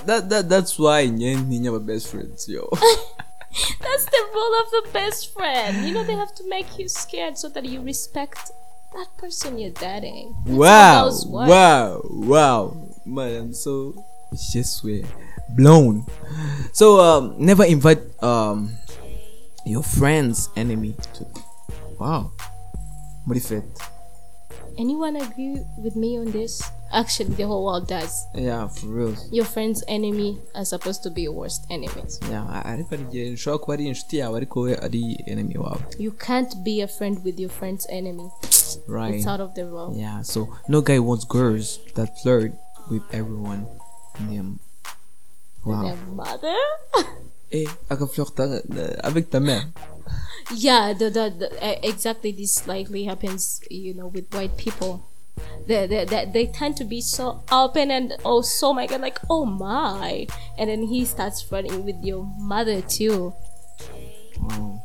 that, 0.05 0.29
that 0.29 0.49
that's 0.49 0.79
why 0.79 1.05
nye 1.05 1.35
ntinya 1.35 1.69
aba 1.69 1.79
best 1.79 2.07
friends 2.09 2.49
yo 2.49 2.67
That's 3.81 4.05
the 4.05 4.23
role 4.33 4.55
of 4.61 4.71
the 4.71 4.89
best 4.93 5.33
friend. 5.33 5.85
You 5.85 5.93
know, 5.93 6.05
they 6.05 6.15
have 6.15 6.33
to 6.35 6.47
make 6.47 6.77
you 6.77 6.87
scared 6.87 7.37
so 7.37 7.49
that 7.49 7.65
you 7.65 7.81
respect 7.81 8.51
that 8.93 9.07
person 9.17 9.57
you're 9.57 9.71
dating. 9.71 10.35
That's 10.45 11.25
wow 11.25 11.47
wow 11.47 12.01
wow 12.05 12.89
man 13.05 13.35
i'm 13.35 13.53
so 13.53 13.93
just 14.51 14.77
swear 14.77 15.01
blown 15.57 16.05
so 16.73 16.99
um 16.99 17.35
never 17.37 17.63
invite 17.65 17.99
um 18.23 18.77
your 19.65 19.83
friend's 19.83 20.49
enemy 20.55 20.95
to 21.13 21.25
wow 21.99 22.31
muri 23.25 23.39
fete 23.39 23.65
Anyone 24.79 25.17
agree 25.17 25.59
with 25.75 25.97
me 25.97 26.17
on 26.17 26.31
this? 26.31 26.63
Actually, 26.91 27.35
the 27.35 27.43
whole 27.45 27.65
world 27.65 27.87
does. 27.87 28.25
yeah 28.33 28.67
for 28.67 28.87
real 28.87 29.15
Your 29.31 29.45
friend's 29.45 29.83
enemy 29.87 30.39
are 30.55 30.65
supposed 30.65 31.03
to 31.03 31.09
be 31.09 31.21
your 31.23 31.33
worst 31.33 31.65
enemies. 31.69 32.19
yeah 32.31 32.65
ariko 32.65 32.95
igihe 32.95 33.33
ushobora 33.33 33.57
kuba 33.59 33.73
ari 33.73 33.87
inshuti 33.87 34.17
yawe 34.17 34.37
ariko 34.37 34.61
we 34.61 34.75
ari 34.75 35.17
enemy 35.27 35.57
wawe 35.57 35.79
You 35.99 36.11
can't 36.11 36.55
be 36.63 36.81
a 36.81 36.87
friend 36.87 37.23
with 37.23 37.39
your 37.39 37.51
friend's 37.51 37.85
enemy. 37.89 38.29
right 38.87 39.15
It's 39.15 39.27
out 39.27 39.41
of 39.41 39.53
the 39.53 39.65
world. 39.65 39.95
Yeah, 39.97 40.21
so 40.23 40.49
no 40.67 40.81
guy 40.81 40.99
wants 40.99 41.25
girls 41.25 41.79
that 41.95 42.09
flirt 42.21 42.53
with 42.89 43.03
everyone. 43.13 43.65
Um, 44.19 44.59
wow. 45.65 45.83
Their 45.83 45.97
mother? 46.13 46.57
Eh, 47.51 47.65
akaflirta 47.89 48.61
avec 49.03 49.29
ta 49.31 49.39
mère. 49.39 49.65
yeah, 50.53 50.93
the, 50.93 51.09
the, 51.09 51.33
the 51.33 51.47
uh, 51.57 51.79
exactly 51.81 52.31
this 52.31 52.67
likely 52.67 53.05
happens, 53.05 53.59
you 53.71 53.93
know, 53.97 54.05
with 54.05 54.29
white 54.33 54.53
people. 54.55 55.08
They, 55.67 55.87
they, 55.87 56.05
they, 56.05 56.25
they 56.25 56.45
tend 56.47 56.77
to 56.77 56.83
be 56.83 57.01
so 57.01 57.43
open 57.51 57.91
and 57.91 58.13
oh 58.25 58.41
so 58.41 58.73
my 58.73 58.87
god 58.87 59.01
like 59.01 59.19
oh 59.29 59.45
my. 59.45 60.27
And 60.57 60.69
then 60.69 60.83
he 60.83 61.05
starts 61.05 61.41
flirting 61.41 61.85
with 61.85 62.03
your 62.03 62.23
mother 62.37 62.81
too. 62.81 63.33
Oh, 64.41 64.81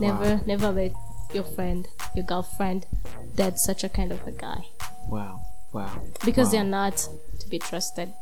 never 0.00 0.40
never 0.46 0.70
let 0.70 0.92
your 1.34 1.44
friend 1.44 1.86
your 2.14 2.24
girlfriend 2.24 2.86
date 3.34 3.58
such 3.58 3.84
a 3.84 3.88
kind 3.88 4.12
of 4.12 4.26
a 4.26 4.32
guy. 4.32 4.66
Wow, 5.08 5.40
wow. 5.72 5.90
because 6.24 6.48
wow. 6.48 6.52
they're 6.52 6.64
not 6.64 6.96
to 7.40 7.48
be 7.48 7.58
trusted. 7.58 8.12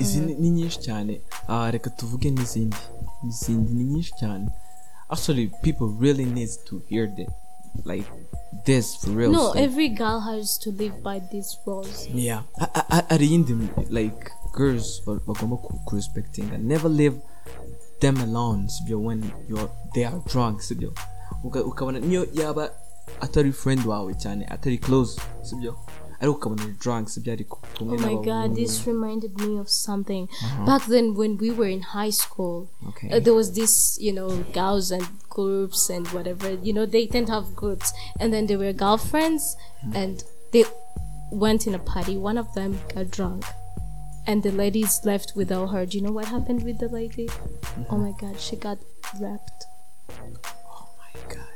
Izi 0.00 0.20
ni 0.20 0.34
ni 0.34 0.50
nyinshi 0.50 0.80
cyane. 0.80 1.20
Ah 1.48 1.70
reka 1.70 1.90
tuvuge 1.90 2.30
n'izindi. 2.30 2.76
N'izindi 3.24 3.72
ni 3.72 3.84
nyinshi 3.84 4.12
cyane. 4.20 4.48
Actually 5.10 5.50
people 5.62 5.88
really 5.88 6.24
needs 6.24 6.56
to 6.64 6.82
hear 6.88 7.06
that. 7.06 7.28
Like 7.84 8.06
this 8.66 8.96
for 8.96 9.10
real 9.10 9.30
no 9.32 9.50
stuff. 9.50 9.56
every 9.62 9.88
girl 9.88 10.20
has 10.20 10.58
to 10.58 10.70
live 10.70 11.02
by 11.02 11.20
these 11.32 11.56
rules. 11.66 12.08
Yeah. 12.12 12.42
Ha- 12.58 13.06
hari 13.08 13.26
iyindi 13.28 13.54
like 13.90 14.30
girls 14.52 15.02
ba- 15.06 15.20
bagomba 15.26 15.56
ku 15.62 15.78
ku 15.86 15.96
respecting 15.96 16.50
and 16.54 16.64
never 16.66 16.88
leave 16.88 17.16
them 18.00 18.16
alone 18.20 18.68
sibyo 18.68 18.98
when 19.00 19.32
you're 19.48 19.70
they 19.94 20.04
are 20.04 20.20
drunk 20.26 20.60
sibyo. 20.62 20.92
Uka- 21.44 21.64
ukabona 21.64 21.98
niyo 22.00 22.26
yaba 22.34 22.70
atari 23.20 23.52
friend 23.52 23.86
wawe 23.86 24.14
cyane 24.14 24.44
atari 24.46 24.78
close 24.78 25.20
sibyo. 25.42 25.76
Ariko 26.20 26.36
ukabona 26.36 26.64
ni 26.64 26.72
drunk 26.72 27.08
sibyo 27.08 27.32
ari 27.32 27.44
ku- 27.44 27.58
kumwe 27.78 27.94
Oh 27.96 28.00
my 28.00 28.06
n'abahungu. 28.14 28.24
god, 28.24 28.54
this 28.56 28.86
reminded 28.86 29.38
me 29.40 29.58
of 29.58 29.68
something. 29.68 30.28
Back 30.66 30.86
then, 30.86 31.14
when 31.14 31.36
we 31.38 31.50
were 31.50 31.68
in 31.70 31.82
high 31.82 32.10
school, 32.10 32.68
Okay. 32.88 33.08
uh, 33.10 33.20
there 33.20 33.34
was 33.34 33.52
this, 33.52 33.98
you 34.00 34.12
know, 34.12 34.30
girls 34.52 34.90
and 34.90 35.06
groups 35.30 35.90
and 35.90 36.06
whatever. 36.08 36.50
You 36.62 36.72
know, 36.72 36.86
they 36.86 37.06
tend 37.06 37.26
to 37.28 37.32
have 37.34 37.54
groups, 37.54 37.92
and 38.20 38.32
then 38.32 38.46
there 38.46 38.58
were 38.58 38.72
girlfriends, 38.72 39.56
and 39.94 40.24
they 40.52 40.64
went 41.30 41.66
in 41.68 41.74
a 41.74 41.78
party. 41.78 42.16
One 42.16 42.38
of 42.38 42.52
them 42.54 42.80
got 42.94 43.10
drunk, 43.10 43.44
and 44.26 44.42
the 44.42 44.50
ladies 44.50 45.00
left 45.04 45.32
without 45.36 45.66
her. 45.70 45.86
Do 45.86 45.96
you 45.98 46.02
know 46.02 46.12
what 46.12 46.26
happened 46.26 46.64
with 46.64 46.78
the 46.80 46.88
lady? 46.88 47.28
Oh 47.90 47.96
my 47.98 48.12
god, 48.20 48.40
she 48.40 48.56
got 48.56 48.78
raped 49.20 49.60
oh 50.10 50.88
my 50.98 51.12
god 51.34 51.54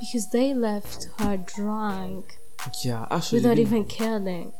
because 0.00 0.30
they 0.30 0.52
left 0.54 1.08
her 1.18 1.36
drunk 1.36 2.38
yeah 2.84 3.06
actually 3.10 3.38
without 3.42 3.56
bino- 3.56 3.68
even 3.68 3.84
caring. 3.84 4.52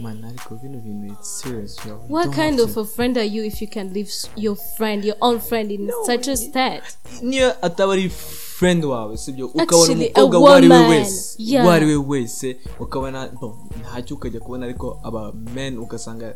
man 0.00 0.24
ariko 0.24 0.54
bino 0.54 0.78
bintu 0.78 1.12
it's 1.12 1.40
serious 1.42 1.76
yo. 1.86 1.92
You 2.08 2.14
What 2.14 2.30
kind 2.34 2.60
of 2.60 2.74
to- 2.74 2.80
a 2.80 2.84
friend 2.84 3.16
are 3.18 3.28
you 3.28 3.44
if 3.44 3.62
you 3.62 3.68
can 3.68 3.92
leave 3.92 4.10
your 4.36 4.56
friend, 4.56 5.04
your 5.04 5.16
own 5.20 5.40
friend, 5.40 5.70
in 5.70 5.90
such 6.06 6.28
a 6.28 6.36
state? 6.36 6.82
niyo 7.22 7.52
ataba 7.64 7.92
ari 7.92 8.08
friend 8.08 8.84
wawe 8.84 9.16
sibyo 9.16 9.46
ukabona 9.46 9.82
Actually, 9.92 10.06
a 10.14 10.24
umukobwa 10.24 10.38
uwo 10.38 10.48
ari 10.54 10.68
we 10.68 10.88
wese 10.88 11.36
uwo 11.62 11.70
ari 11.70 11.86
we 11.86 11.96
wese 11.96 12.56
ukabona 12.80 13.28
bon, 13.28 13.54
ntacyo 13.80 14.16
ukajya 14.16 14.40
kubona 14.40 14.66
ariko 14.66 15.00
aba 15.02 15.32
men 15.32 15.78
ugasanga 15.78 16.34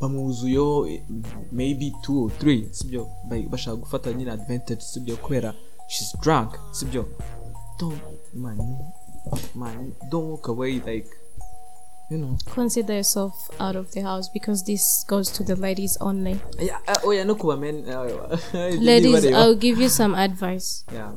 bamwuzuyeho 0.00 0.86
eh, 0.88 1.02
maybe 1.52 1.92
two 2.02 2.24
or 2.24 2.30
three. 2.38 2.68
Sibyo 2.70 3.08
Ba- 3.28 3.48
bashaka 3.50 3.76
gufata 3.76 4.12
nyine 4.12 4.30
advantage 4.30 4.80
sibyo 4.80 5.16
kubera 5.16 5.54
she's 5.88 6.16
drunk 6.20 6.54
sibyo. 6.72 7.04
Don't 7.78 8.00
man 8.34 8.58
man 9.54 9.94
don't 10.10 10.28
walk 10.28 10.48
away 10.48 10.80
like 10.80 11.06
you 12.10 12.18
know 12.18 12.38
Consider 12.46 12.94
yourself 12.94 13.50
out 13.58 13.74
of 13.76 13.90
the 13.92 14.02
house 14.02 14.28
because 14.28 14.64
this 14.64 15.04
goes 15.08 15.30
to 15.32 15.42
the 15.42 15.56
ladies 15.56 15.96
only. 16.00 16.38
yeah, 16.58 16.78
uh, 16.86 16.94
oya 17.04 17.24
no 17.24 17.34
kuba 17.34 17.56
men 17.56 17.84
uh, 17.88 18.38
Ladies, 18.78 19.26
I'll 19.32 19.56
give 19.56 19.78
you 19.78 19.88
some 19.88 20.14
advice. 20.14 20.84
yeah 20.92 21.12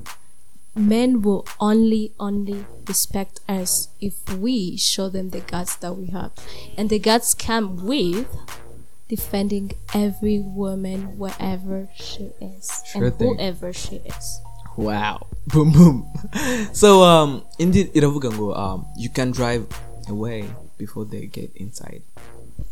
Men 0.76 1.22
will 1.24 1.46
only, 1.60 2.14
only 2.20 2.64
respect 2.88 3.42
us 3.50 3.90
if 4.00 4.14
we 4.34 4.78
show 4.78 5.10
them 5.10 5.32
the 5.32 5.42
guts 5.42 5.76
that 5.78 5.94
we 5.98 6.08
have. 6.14 6.32
And 6.78 6.90
the 6.90 7.00
guts 7.00 7.34
come 7.34 7.86
with 7.86 8.28
defending 9.10 9.72
every 9.94 10.40
woman 10.40 11.18
wherever 11.18 11.90
she 11.96 12.32
is 12.40 12.82
Sure 12.86 13.06
and 13.06 13.16
thing. 13.18 13.34
whoever 13.36 13.74
she 13.74 13.98
is. 14.06 14.40
Wow. 14.80 15.28
Boom 15.52 15.74
boom. 15.76 16.08
So 16.72 17.04
um 17.04 17.44
indeed 17.60 17.92
iravuga 17.92 18.32
ngo 18.32 18.56
um 18.56 18.86
you 18.96 19.10
can 19.12 19.36
drive 19.36 19.66
away 20.08 20.46
before 20.78 21.04
they 21.04 21.28
get 21.28 21.52
inside. 21.58 22.00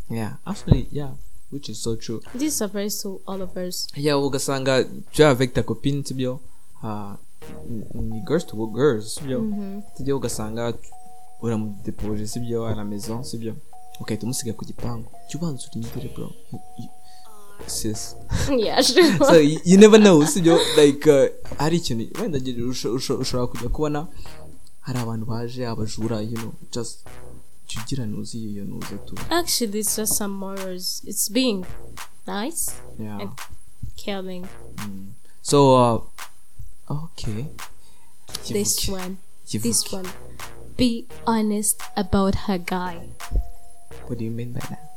Yeah, 0.08 0.40
actually 0.46 0.88
yeah, 0.88 1.20
which 1.50 1.68
is 1.68 1.76
so 1.76 2.00
true. 2.00 2.24
This 2.32 2.62
applies 2.64 3.02
to 3.04 3.20
all 3.28 3.42
of 3.42 3.52
us. 3.60 3.90
Yeah, 3.92 4.16
ugasanga 4.16 4.88
jya 5.12 5.36
avec 5.36 5.52
ta 5.52 5.60
copine 5.66 6.00
sibyo. 6.00 6.40
Uh, 6.80 7.20
ni 7.92 8.24
girls 8.24 8.46
to 8.48 8.56
girls 8.72 9.18
sibyo. 9.18 9.44
Tujya 9.98 10.16
ugasanga 10.16 10.72
uramudepoje 11.42 12.24
sibyo 12.26 12.64
à 12.64 12.72
la 12.72 12.84
maison 12.84 13.20
sibyo. 13.20 13.52
Ugahita 14.00 14.24
umusiga 14.24 14.56
ku 14.56 14.64
gipangu. 14.64 15.10
Jya 15.28 15.36
ubanza 15.36 15.68
urindire 15.68 16.08
bro. 16.14 16.32
Sis. 17.66 18.16
yeah, 18.56 18.80
sure. 18.82 19.16
so 19.18 19.34
you, 19.40 19.60
you 19.64 19.76
never 19.78 19.98
know 19.98 20.24
sibyo 20.26 20.58
like 20.76 21.06
uh, 21.10 21.28
hari 21.58 21.76
ikintu 21.76 22.22
wenda 22.22 22.38
ushobora 22.94 23.46
kujya 23.46 23.68
kubona 23.68 24.06
hari 24.80 24.98
abantu 24.98 25.26
baje 25.26 25.66
abajura 25.66 26.20
you 26.20 26.36
know 26.38 26.52
just 26.72 27.04
jya 27.68 27.82
ugira 27.82 28.06
nuzi 28.06 28.38
iyo 28.38 28.64
nuze 28.64 28.96
tu 29.06 29.14
Actually, 29.30 29.80
it's 29.80 29.96
just 29.96 30.14
some 30.14 30.34
morals. 30.34 31.02
It's 31.04 31.32
being 31.32 31.64
nice, 32.26 32.72
yeah 32.98 33.20
And- 33.20 33.30
caring. 34.04 34.46
so 35.42 35.74
uh, 35.76 36.00
okay 37.04 37.44
This 38.48 38.88
one, 38.88 39.16
this 39.52 39.92
one. 39.92 40.08
Be 40.76 41.06
honest 41.26 41.82
about 41.96 42.34
her 42.46 42.58
guy. 42.58 43.08
what 44.08 44.18
do 44.18 44.24
you 44.24 44.30
mean 44.30 44.52
by 44.52 44.60
that 44.60 44.87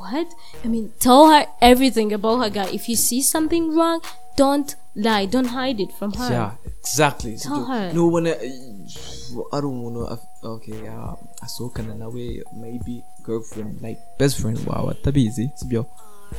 What? 0.00 0.28
I 0.64 0.68
mean, 0.68 0.92
tell 0.98 1.28
her 1.32 1.44
everything 1.60 2.12
about 2.12 2.38
her 2.42 2.50
guy. 2.50 2.68
If 2.72 2.88
you 2.88 2.96
see 2.96 3.20
something 3.22 3.76
wrong, 3.76 4.00
don't 4.36 4.74
lie. 4.96 5.26
Don't 5.26 5.52
hide 5.52 5.78
it 5.84 5.92
from 5.98 6.12
her. 6.20 6.30
yeah 6.32 6.52
exactly 6.80 7.36
Tell 7.36 7.60
sibyo 7.60 7.66
her. 7.68 7.92
nubona 7.94 8.30
uh, 8.32 9.54
ari 9.56 9.66
umuntu 9.66 10.00
okay 10.42 10.80
uh, 10.88 11.12
asohokana 11.44 11.94
nawe 11.94 12.24
maybe 12.56 13.04
girlfriend 13.26 13.76
like 13.84 14.00
best 14.18 14.40
friend 14.40 14.56
wawe 14.66 14.90
atabizi 14.90 15.50
sibyo 15.54 15.84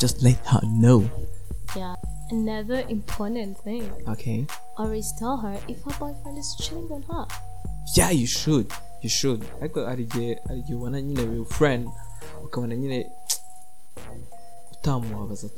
just 0.02 0.22
let 0.22 0.42
her 0.46 0.62
know 0.82 1.04
Yeah. 1.76 1.96
Another 2.32 2.84
important 2.90 3.58
thing. 3.64 3.84
okay 4.08 4.46
Always 4.78 5.14
tell 5.20 5.38
her 5.38 5.56
if 5.68 5.78
her 5.86 5.94
boyfriend 6.00 6.38
is 6.42 6.50
cheating 6.58 6.90
on 6.92 7.04
her. 7.12 7.26
yeah 7.96 8.10
you 8.12 8.28
should 8.28 8.68
you 9.06 9.10
should 9.10 9.46
ariko 9.62 9.86
hari 9.86 10.04
igihe 10.04 10.40
hari 10.48 10.60
igihe 10.60 10.76
ubona 10.76 11.02
nyine 11.02 11.22
your 11.36 11.46
friend 11.46 11.90
ukabona 12.44 12.76
nyine 12.76 13.08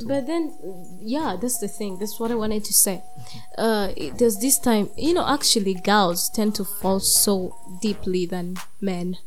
But 0.07 0.27
then, 0.27 0.53
yeah, 1.01 1.37
that's 1.39 1.59
the 1.59 1.67
thing. 1.67 1.97
That's 1.99 2.19
what 2.19 2.31
I 2.31 2.35
wanted 2.35 2.63
to 2.65 2.73
say. 2.73 3.03
Uh, 3.57 3.91
it- 3.95 4.17
there's 4.17 4.37
this 4.37 4.59
time, 4.59 4.89
you 4.97 5.13
know, 5.13 5.25
actually, 5.27 5.73
girls 5.75 6.29
tend 6.29 6.55
to 6.55 6.65
fall 6.65 6.99
so 6.99 7.55
deeply 7.81 8.25
than 8.25 8.57
men, 8.81 9.17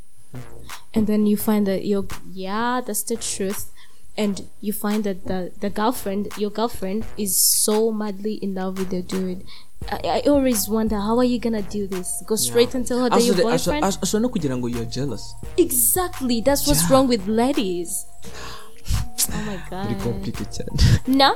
and 0.94 1.06
then 1.06 1.26
you 1.26 1.37
find 1.37 1.66
that 1.66 1.85
you're, 1.85 2.06
yeah, 2.32 2.80
that's 2.85 3.02
the 3.02 3.16
truth. 3.16 3.72
and 4.18 4.48
you 4.64 4.72
find 4.72 5.04
that 5.04 5.28
the, 5.28 5.52
the 5.61 5.68
girlfriend 5.68 6.32
your 6.40 6.48
girlfriend 6.48 7.04
is 7.20 7.37
so 7.37 7.92
madly 7.92 8.40
in 8.40 8.54
love 8.56 8.78
with 8.80 8.88
the 8.88 9.02
dude 9.04 9.44
I, 9.92 10.24
I 10.24 10.28
always 10.32 10.64
wonder 10.72 10.96
how 10.96 11.18
are 11.20 11.28
you 11.28 11.37
gonna 11.38 11.61
do 11.61 11.85
this 11.87 12.24
go 12.24 12.32
straight 12.40 12.72
and 12.72 12.88
tell 12.88 13.04
her 13.04 13.11
that 13.12 13.20
your 13.20 13.37
boyfriend 13.37 13.85
ashobora 13.85 14.20
no 14.24 14.32
kugira 14.32 14.56
ngo 14.56 14.72
you're 14.72 14.88
jealous 14.88 15.37
exactly 15.61 16.40
that's 16.40 16.64
what's 16.64 16.88
Yeah. 16.88 16.96
wrong 16.96 17.12
with 17.12 17.28
ladies 17.28 18.09
oh 19.33 19.62
god. 19.70 19.99
complicated. 20.01 20.46
Cyane 20.51 20.68
no 21.07 21.35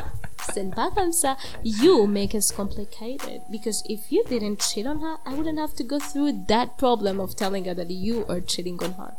send 0.52 0.74
back 0.74 0.96
answer 0.96 1.36
you 1.62 2.06
make 2.06 2.34
it 2.34 2.50
complicated 2.56 3.42
because 3.50 3.82
if 3.88 4.10
you 4.10 4.24
didn't 4.24 4.58
cheat 4.60 4.86
on 4.86 5.00
her 5.00 5.16
i 5.26 5.34
wouldn't 5.34 5.58
have 5.58 5.74
to 5.74 5.84
go 5.84 5.98
through 5.98 6.32
that 6.48 6.78
problem 6.78 7.20
of 7.20 7.36
telling 7.36 7.64
her 7.66 7.74
that 7.74 7.90
you 7.90 8.24
are 8.28 8.40
cheating 8.40 8.78
on 8.82 8.92
her. 8.92 9.12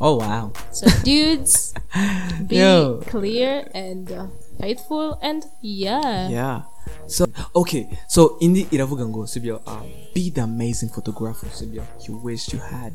Oh 0.00 0.16
wow. 0.16 0.52
So 0.72 0.86
dudes 1.04 1.72
be 2.46 2.56
Yo. 2.56 3.00
clear 3.06 3.68
and 3.74 4.10
uh, 4.10 4.26
faithful 4.60 5.18
and 5.22 5.46
yeah. 5.60 6.28
Yeah. 6.28 6.62
So 7.06 7.26
okay. 7.54 7.88
So 8.08 8.36
indi 8.40 8.66
iravuga 8.70 9.06
ngo 9.06 9.26
sibyo 9.26 9.62
um, 9.66 9.86
be 10.14 10.30
the 10.30 10.42
amazing 10.42 10.88
photographer 10.90 11.46
sibyo. 11.46 11.86
You 12.08 12.16
wish 12.18 12.52
you 12.52 12.58
had. 12.58 12.92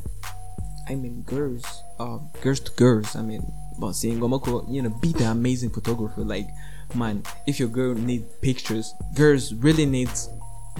I 0.89 0.95
mean 0.95 1.21
girls 1.21 1.83
um, 1.99 2.29
girls 2.41 2.59
to 2.59 2.71
girls 2.73 3.15
i 3.15 3.21
mean 3.21 3.43
but 3.79 3.93
saying 3.93 4.19
you 4.19 4.81
know 4.81 4.89
be 5.01 5.13
the 5.13 5.23
amazing 5.25 5.69
photographer 5.69 6.21
like 6.21 6.47
man 6.95 7.23
if 7.47 7.59
your 7.59 7.69
girl 7.69 7.93
need 7.93 8.25
pictures 8.41 8.93
girls 9.15 9.53
really 9.53 9.85
needs 9.85 10.29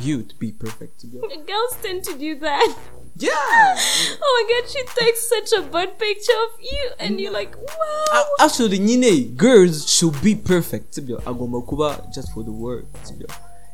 you 0.02 0.24
to 0.24 0.36
be 0.36 0.52
perfect 0.52 1.04
sibyo. 1.04 1.22
girls 1.46 1.76
tend 1.82 2.04
to 2.04 2.18
do 2.18 2.40
that. 2.40 2.76
Yeah! 3.16 3.30
Oh 4.22 4.32
my 4.38 4.44
god 4.48 4.70
she 4.70 4.84
takes 4.96 5.28
such 5.28 5.60
a 5.60 5.62
bad 5.64 6.00
picture 6.00 6.40
of 6.48 6.62
you 6.62 6.92
and 7.00 7.20
you're 7.20 7.34
like 7.34 7.56
wow. 7.58 8.24
Actually 8.40 8.80
nyine 8.80 9.36
girls 9.36 9.90
should 9.90 10.16
be 10.22 10.36
perfect 10.36 10.94
sibyo 10.96 11.20
agomba 11.26 11.62
kuba 11.68 12.08
just 12.14 12.32
for 12.32 12.44
the 12.44 12.52
word 12.52 12.86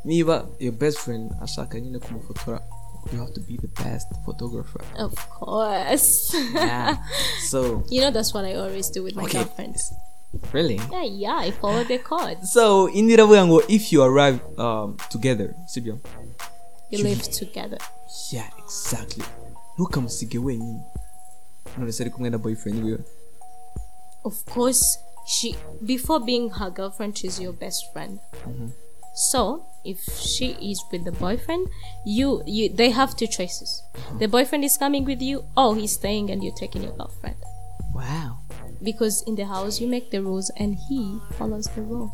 niba 0.06 0.48
your 0.60 0.74
best 0.74 0.98
friend 1.00 1.32
ashaka 1.42 1.80
nyine 1.80 2.00
kumufotora 2.00 2.62
you 3.12 3.20
have 3.20 3.34
to 3.34 3.42
be 3.42 3.58
the 3.58 3.68
best 3.84 4.08
photographer. 4.26 4.82
Of 4.98 5.14
course. 5.30 6.34
Yeah 6.54 6.98
so 7.52 7.84
you 7.90 8.02
know 8.02 8.12
that's 8.12 8.34
what 8.34 8.46
i 8.46 8.54
always 8.56 8.90
do 8.90 9.04
with 9.04 9.16
my 9.16 9.24
Okay. 9.24 9.44
girlfriends. 9.44 9.94
Really? 10.52 10.80
Yeah 10.92 11.04
yeah 11.04 11.38
i 11.38 11.52
follow 11.52 11.84
their 11.84 12.00
codes 12.04 12.52
so 12.54 12.90
indi 12.90 13.14
iravuga 13.14 13.46
ngo 13.46 13.62
if 13.68 13.94
you 13.94 14.04
arrive 14.04 14.40
um, 14.58 14.98
together 15.10 15.56
sibyo 15.68 16.00
you 16.90 17.04
live 17.04 17.22
together. 17.32 17.78
Yeah 18.32 18.50
exactly. 18.60 19.24
Ntukamusige 19.78 20.38
wenyine 20.40 20.82
none 21.78 21.92
se 21.92 22.04
ari 22.04 22.10
kumwe 22.12 22.30
na 22.30 22.38
boyfriend 22.38 22.84
wiwe 22.84 23.00
of 24.24 24.44
course 24.46 25.00
she 25.26 25.56
before 25.82 26.20
being 26.26 26.50
her 26.50 26.70
girlfriend 26.72 27.18
she's 27.18 27.40
your 27.40 27.54
best 27.54 27.92
friend. 27.94 28.20
So 29.14 29.66
if 29.86 30.02
she 30.20 30.58
is 30.72 30.84
with 30.92 31.06
the 31.06 31.12
boyfriend 31.12 31.68
you 32.06 32.42
you 32.46 32.70
they 32.70 32.90
have 32.90 33.16
two 33.16 33.28
choices 33.28 33.84
the 34.20 34.28
boyfriend 34.28 34.64
is 34.64 34.78
coming 34.78 35.06
with 35.06 35.22
you 35.22 35.44
or 35.56 35.76
he's 35.76 35.94
staying 35.94 36.30
and 36.32 36.44
you're 36.44 36.56
taking 36.56 36.84
your 36.84 36.96
girlfriend 36.98 37.36
wow 37.94 38.38
because 38.84 39.24
in 39.28 39.36
the 39.36 39.46
house 39.46 39.80
you 39.80 39.88
make 39.88 40.12
the 40.12 40.22
rules 40.22 40.52
and 40.58 40.76
he 40.90 41.20
follows 41.38 41.66
the 41.76 41.82
rules 41.82 42.12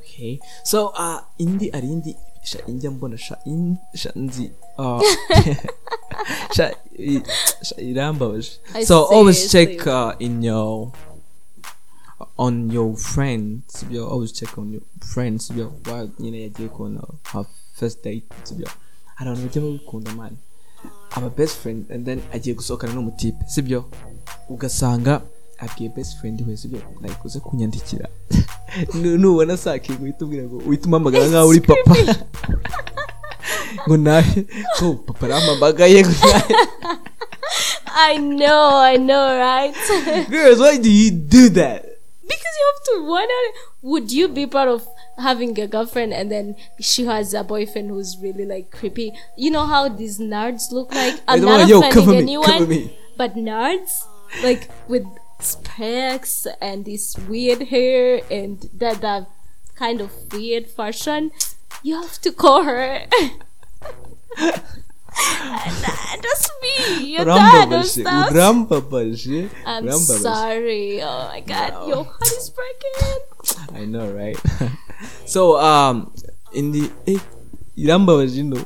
Okay. 0.00 0.40
So 0.64 0.96
uh 0.96 1.20
indi 1.38 1.68
ari 1.76 1.86
indi 1.92 2.16
sha 2.42 2.58
injya 2.66 2.90
mbona 2.90 3.18
sha 3.20 3.36
in 3.44 3.76
sha 3.94 4.10
nzi 4.16 4.50
uh 4.80 4.96
sha, 6.56 6.72
sha 7.62 7.76
irambabaje. 7.78 8.58
So 8.84 9.04
always 9.04 9.52
check 9.52 9.86
uh, 9.86 10.14
in 10.18 10.42
your 10.42 10.92
on 12.40 12.70
your 12.72 12.96
friends. 12.96 13.84
You 13.90 14.04
always 14.08 14.32
check 14.32 14.56
on 14.58 14.72
your 14.72 14.82
friends. 15.12 15.50
You 15.52 15.68
while 15.84 16.08
you 16.18 16.30
know 16.32 16.38
yagiye 16.40 16.68
kubona 16.68 17.04
her 17.32 17.44
first 17.76 18.02
date. 18.02 18.24
You 18.56 18.64
I 19.20 19.24
don't 19.24 19.36
know 19.38 19.44
bajya 19.48 19.60
babikunda 19.62 20.16
man. 20.16 20.36
Aba 21.16 21.28
best 21.30 21.58
friend 21.60 21.84
and 21.90 22.06
then 22.06 22.22
agiye 22.32 22.54
gusohokana 22.56 22.94
n'umutipe 22.94 23.44
sibyo 23.48 23.84
ugasanga 24.48 25.20
abwiye 25.58 25.88
best 25.96 26.18
friend 26.20 26.40
we 26.48 26.56
sibyo 26.56 26.80
like 27.02 27.20
uze 27.24 27.40
kunyandikira 27.40 28.08
Nu- 28.94 29.18
nubona 29.18 29.56
sakinga 29.56 30.02
uhita 30.02 30.24
ubwira 30.24 30.44
ngo 30.44 30.56
uhita 30.56 30.84
umpamagara 30.86 31.26
nkaho 31.28 31.48
uri 31.48 31.60
papa 31.60 31.96
ngo 33.86 33.96
nawe 33.96 34.46
ko 34.78 34.94
papa 34.94 35.26
arampamagaye 35.26 36.02
ngo 36.06 36.14
nawe 36.32 36.54
i 38.08 38.18
know 38.18 38.80
i 38.80 38.96
know 38.98 39.26
right 39.38 39.76
girls 40.30 40.60
why 40.60 40.78
do 40.78 40.88
you 40.90 41.10
do 41.10 41.48
that 41.50 41.84
because 42.30 42.54
you 42.60 42.72
have 42.72 42.82
to 42.84 43.08
wonder 43.08 43.42
would 43.82 44.12
you 44.12 44.28
be 44.28 44.46
part 44.46 44.68
of 44.68 44.86
having 45.18 45.58
a 45.58 45.66
girlfriend 45.66 46.14
and 46.14 46.30
then 46.30 46.56
she 46.80 47.04
has 47.04 47.34
a 47.34 47.42
boyfriend 47.42 47.90
who's 47.90 48.16
really 48.18 48.46
like 48.46 48.70
creepy? 48.70 49.12
You 49.36 49.50
know 49.50 49.66
how 49.66 49.88
these 49.88 50.18
nerds 50.18 50.70
look 50.72 50.94
like? 50.94 51.20
I'm 51.26 51.42
not 51.42 51.68
yo, 51.68 51.80
offending 51.80 52.16
anyone 52.16 52.68
me. 52.68 52.96
but 53.16 53.34
nerds 53.34 54.06
like 54.42 54.70
with 54.88 55.04
specs 55.40 56.46
and 56.60 56.84
this 56.84 57.16
weird 57.28 57.62
hair 57.68 58.20
and 58.30 58.68
that 58.74 59.00
that 59.00 59.28
kind 59.74 60.00
of 60.00 60.12
weird 60.32 60.66
fashion 60.66 61.32
you 61.82 62.00
have 62.00 62.20
to 62.20 62.32
call 62.32 62.62
her. 62.64 63.06
that's 66.22 66.50
me. 66.62 67.16
Your 67.16 67.24
dad 67.24 67.72
or 67.72 67.82
stuff 67.84 68.30
urambabaje 68.30 69.48
I'm 69.66 69.84
urambabaje 69.86 70.22
sorry. 70.22 71.02
Oh 71.02 71.28
my 71.32 71.40
god, 71.40 71.88
your 71.88 72.04
heart 72.04 72.32
is 72.38 72.50
breaking. 72.50 73.20
I 73.74 73.84
know 73.86 74.10
right? 74.12 74.38
So 75.24 75.56
um 75.56 76.12
in 76.52 76.72
the 76.72 76.90
eh 77.06 77.20
irambabaje 77.76 78.44
no 78.44 78.60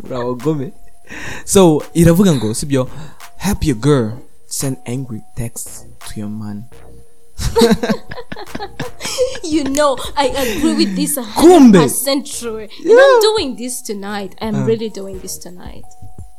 urabagome 0.00 0.72
so 1.44 1.82
iravuga 1.94 2.32
ngo 2.32 2.54
sibyo 2.54 2.88
help 3.36 3.60
your 3.64 3.76
girl 3.76 4.16
send 4.46 4.76
angry 4.86 5.20
texts 5.36 5.84
to 6.08 6.20
your 6.20 6.30
man. 6.30 6.64
You 9.44 9.64
know, 9.64 9.96
I 10.16 10.26
agree 10.28 10.74
with 10.74 10.96
this 10.96 11.16
a 11.16 11.22
Kumbe. 11.22 11.32
hundred 11.32 11.82
percent 11.82 12.26
true. 12.26 12.58
And 12.58 12.70
I'm 13.00 13.20
doing 13.20 13.56
this 13.56 13.82
tonight. 13.82 14.34
I'm 14.40 14.64
really 14.66 14.88
doing 14.88 15.18
this 15.20 15.38
tonight. 15.38 15.84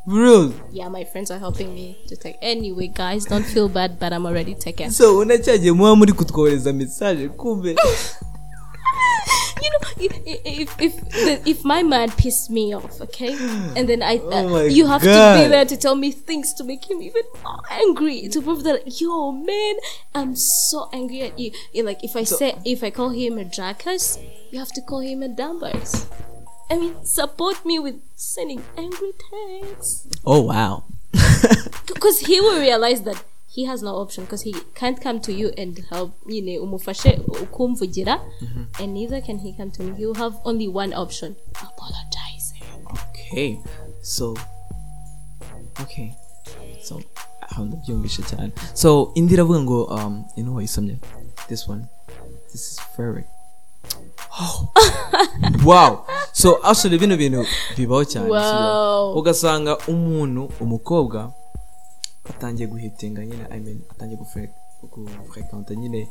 bro 0.08 0.52
Yeah, 0.72 0.90
my 0.90 1.04
friends 1.06 1.32
are 1.32 1.40
helping 1.40 1.74
me 1.74 1.98
to 2.08 2.16
take. 2.16 2.36
Anyway, 2.42 2.88
guys, 2.88 3.26
don't 3.26 3.46
feel 3.46 3.70
bad, 3.70 4.00
but 4.00 4.12
I'm 4.14 4.26
already 4.26 4.56
taken. 4.56 4.92
so 4.92 5.18
unacyagiye 5.18 5.72
muba 5.72 5.96
muri 5.96 6.14
kutwohereza 6.14 6.74
message 6.74 7.28
kumbe 7.30 7.76
You 9.62 9.70
know, 9.72 9.80
if 9.98 10.76
if 10.80 10.94
if 11.48 11.64
my 11.66 11.82
man 11.84 12.12
pissed 12.12 12.50
me 12.50 12.74
off, 12.76 13.00
okay, 13.02 13.34
and 13.76 13.88
then 13.88 14.04
I, 14.04 14.18
uh, 14.32 14.44
Oh 14.44 14.50
my 14.50 14.64
you 14.64 14.86
have 14.88 15.02
to 15.02 15.08
God. 15.08 15.44
be 15.44 15.48
there 15.50 15.66
to 15.66 15.78
tell 15.78 15.96
me 15.96 16.12
things 16.12 16.54
to 16.56 16.64
make 16.64 16.90
him 16.90 17.02
even 17.02 17.24
more 17.44 17.62
angry 17.72 18.28
to 18.30 18.42
prove 18.42 18.64
that, 18.64 19.00
yo, 19.00 19.32
man, 19.32 19.76
I'm 20.14 20.36
so 20.36 20.90
angry 20.94 21.22
at 21.22 21.40
you. 21.40 21.52
Like, 21.84 22.04
if 22.04 22.16
I 22.16 22.24
say, 22.24 22.56
if 22.66 22.84
I 22.84 22.90
call 22.90 23.10
him 23.10 23.38
a 23.38 23.46
jackass, 23.46 24.20
you 24.52 24.60
have 24.60 24.72
to 24.74 24.82
call 24.82 25.00
him 25.00 25.24
a 25.24 25.30
dumbass. 25.30 26.06
I 26.70 26.78
mean, 26.78 27.06
support 27.06 27.64
me 27.66 27.78
with 27.80 28.02
sending 28.16 28.64
angry 28.76 29.12
texts 29.30 30.08
oh 30.26 30.42
wow 30.42 30.84
because 31.88 32.20
he 32.22 32.40
will 32.42 32.60
realize 32.60 33.04
that 33.04 33.24
he 33.56 33.64
has 33.64 33.82
no 33.82 33.96
option 33.96 34.26
because 34.26 34.42
he 34.44 34.54
can't 34.76 35.00
come 35.02 35.20
to 35.22 35.32
you 35.32 35.52
and 35.58 35.80
help 35.90 36.12
know 36.28 36.60
umufashe 36.62 37.22
ukumvugira. 37.42 38.20
And 38.80 38.94
neither 38.94 39.22
can 39.22 39.40
he 39.40 39.54
come 39.54 39.72
to 39.72 39.84
me. 39.84 40.02
You 40.02 40.14
have 40.14 40.36
only 40.44 40.68
one 40.68 40.94
option 40.94 41.36
apologizing 41.56 42.64
okay. 42.92 43.60
So 44.02 44.36
okay. 45.82 46.14
So 46.84 47.02
aho 47.42 47.66
ndabyumvishe 47.66 48.24
cyane 48.24 48.52
so 48.74 49.12
indi 49.16 49.34
iravuga 49.34 49.60
ngo 49.62 49.84
um 49.84 50.26
you 50.36 50.44
know 50.44 50.56
wayisomye 50.56 50.98
this 51.48 51.68
one. 51.68 51.88
This 52.52 52.62
is 52.72 52.80
very 52.98 53.24
oh. 54.40 54.72
wow. 55.66 56.06
So 56.34 56.60
actually 56.64 56.98
bino 56.98 57.18
bintu 57.18 57.46
bibaho 57.78 58.06
cyane 58.06 58.30
ugasanga 59.16 59.78
umuntu 59.88 60.52
umukobwa 60.60 61.34
atangiye 62.30 62.68
guhitinga 62.68 63.26
nyine 63.26 63.46
i 63.52 63.60
mean 63.60 63.80
atangiye 63.92 64.20
gufrekanta 65.24 65.76
nyine 65.76 66.08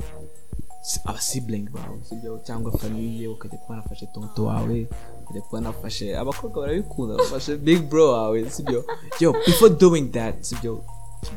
si- 0.82 1.00
aba 1.04 1.20
sibling 1.20 1.68
bawe 1.70 1.98
sibyo 2.08 2.38
cyangwa 2.46 2.78
famiye 2.78 3.28
ukajya 3.28 3.58
kuba 3.58 3.76
nafashe 3.76 4.06
tonto 4.06 4.44
wawe 4.44 4.86
ukajya 5.22 5.42
kuba 5.42 5.60
nafashe 5.60 6.16
abakobwa 6.18 6.60
barabikunda 6.62 7.16
bafashe 7.16 7.56
big 7.56 7.82
bro 7.88 8.12
wawe 8.12 8.50
sibyo 8.50 8.84
yo 9.20 9.32
before 9.32 9.74
doing 9.74 10.08
that 10.12 10.42
sibyo 10.42 10.84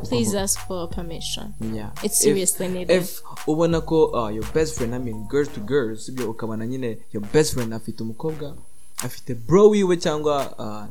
please 0.10 0.36
ask 0.40 0.60
for 0.68 0.90
permission. 0.90 1.54
Yeah. 1.74 1.92
It's 2.04 2.20
If- 2.20 2.24
seriously 2.28 2.68
needed. 2.68 3.02
if 3.04 3.22
ubona 3.48 3.82
ko 3.82 4.06
uh, 4.12 4.30
your 4.36 4.44
best 4.54 4.76
friend 4.76 4.94
i 4.96 5.00
mean 5.00 5.24
girl 5.28 5.46
to 5.48 5.62
girl 5.62 5.96
sibyo 5.98 6.32
ukabona 6.32 6.68
nyine 6.68 6.98
your 7.14 7.24
best 7.34 7.54
friend 7.54 7.74
afite 7.74 8.04
umukobwa 8.04 8.58
afite 8.98 9.34
bro 9.36 9.70
wiwe 9.70 9.98
cyangwa 9.98 10.36
uh, 10.60 10.86